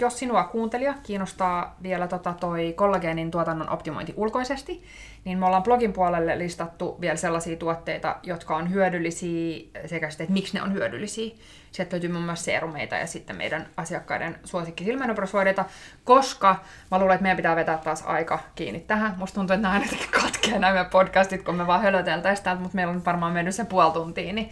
jos 0.00 0.18
sinua 0.18 0.44
kuuntelija 0.44 0.94
kiinnostaa 1.02 1.76
vielä 1.82 2.08
tota 2.08 2.34
toi 2.40 2.72
kollageenin 2.76 3.30
tuotannon 3.30 3.70
optimointi 3.70 4.14
ulkoisesti, 4.16 4.84
niin 5.24 5.38
me 5.38 5.46
ollaan 5.46 5.62
blogin 5.62 5.92
puolelle 5.92 6.38
listattu 6.38 6.96
vielä 7.00 7.16
sellaisia 7.16 7.56
tuotteita, 7.56 8.16
jotka 8.22 8.56
on 8.56 8.70
hyödyllisiä 8.70 9.60
sekä 9.86 10.10
sitten, 10.10 10.24
että 10.24 10.32
miksi 10.32 10.54
ne 10.54 10.62
on 10.62 10.72
hyödyllisiä. 10.72 11.34
Sieltä 11.72 11.94
löytyy 11.94 12.12
muun 12.12 12.24
muassa 12.24 12.44
seerumeita 12.44 12.96
ja 12.96 13.06
sitten 13.06 13.36
meidän 13.36 13.66
asiakkaiden 13.76 14.38
suosikki 14.44 14.84
silmänoperosuodeita, 14.84 15.64
koska 16.04 16.56
mä 16.90 16.98
luulen, 16.98 17.14
että 17.14 17.22
meidän 17.22 17.36
pitää 17.36 17.56
vetää 17.56 17.78
taas 17.78 18.02
aika 18.06 18.38
kiinni 18.54 18.80
tähän. 18.80 19.14
Musta 19.16 19.34
tuntuu, 19.34 19.54
että 19.54 19.62
nämä 19.62 19.74
aina 19.74 19.84
jotenkin 19.84 20.10
katkee 20.22 20.58
nämä 20.58 20.84
podcastit, 20.84 21.42
kun 21.42 21.54
me 21.54 21.66
vaan 21.66 21.82
hölöteltäisiin 21.82 22.44
täältä, 22.44 22.62
mutta 22.62 22.76
meillä 22.76 22.90
on 22.92 23.04
varmaan 23.04 23.32
mennyt 23.32 23.54
se 23.54 23.64
puoli 23.64 23.92
tuntia, 23.92 24.32
niin 24.32 24.50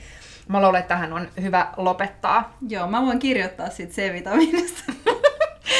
mä 0.49 0.63
luulen, 0.63 0.81
että 0.81 0.95
tähän 0.95 1.13
on 1.13 1.29
hyvä 1.43 1.67
lopettaa 1.77 2.57
Joo, 2.69 2.87
mä 2.87 3.03
voin 3.07 3.19
kirjoittaa 3.19 3.71
siitä 3.71 3.93
C-vitamiinista. 3.93 4.93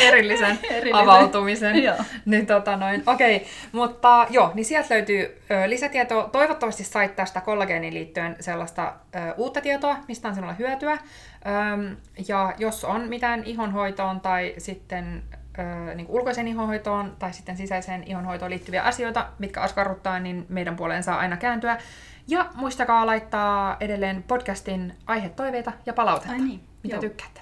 erillisen, 0.03 0.59
Erillisen. 0.71 0.95
avautumisen. 1.09 1.83
Joo. 1.83 1.97
Niin 2.25 2.47
tota 2.47 2.77
noin, 2.77 3.03
okei. 3.07 3.47
Mutta 3.73 4.27
joo, 4.31 4.51
niin 4.55 4.65
sieltä 4.65 4.95
löytyy 4.95 5.43
ö, 5.51 5.71
lisätietoa. 5.71 6.29
Toivottavasti 6.33 6.85
sait 6.85 7.17
tästä 7.17 7.41
kollageeniin 7.41 7.95
liittyen 7.95 8.37
sellaista 8.41 8.95
ö, 9.15 9.35
uutta 9.37 9.61
tietoa, 9.61 9.97
mistä 10.09 10.29
on 10.29 10.35
sinulla 10.35 10.53
hyötyä. 10.55 10.93
Öm, 10.93 11.97
ja 12.29 12.55
jos 12.59 12.85
on 12.85 13.01
mitään 13.01 13.45
ihonhoitoon 13.45 14.21
tai 14.21 14.55
sitten 14.59 15.23
ö, 15.59 15.95
niin 15.95 16.07
ulkoiseen 16.09 16.49
ihonhoitoon 16.49 17.17
tai 17.19 17.33
sitten 17.33 17.57
sisäiseen 17.57 18.05
ihonhoitoon 18.07 18.51
liittyviä 18.51 18.83
asioita, 18.83 19.27
mitkä 19.39 19.61
askarruttaa, 19.61 20.19
niin 20.19 20.47
meidän 20.49 20.77
puoleen 20.77 21.03
saa 21.03 21.19
aina 21.19 21.37
kääntyä. 21.37 21.79
Ja 22.29 22.51
muistakaa 22.55 23.07
laittaa 23.07 23.77
edelleen 23.81 24.23
podcastin 24.23 24.95
aihetoiveita 25.07 25.73
ja 25.87 25.93
palautetta, 25.93 26.33
Ai 26.33 26.39
niin, 26.41 26.61
mitä 26.83 26.95
joo. 26.97 27.01
tykkäätte. 27.01 27.41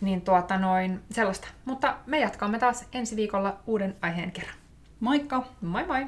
Niin 0.00 0.22
tuota 0.22 0.58
noin 0.58 1.00
sellaista. 1.10 1.48
Mutta 1.64 1.96
me 2.06 2.20
jatkamme 2.20 2.58
taas 2.58 2.88
ensi 2.92 3.16
viikolla 3.16 3.56
uuden 3.66 3.96
aiheen 4.02 4.32
kerran. 4.32 4.54
Moikka! 5.00 5.42
Moi 5.60 5.86
moi! 5.86 6.06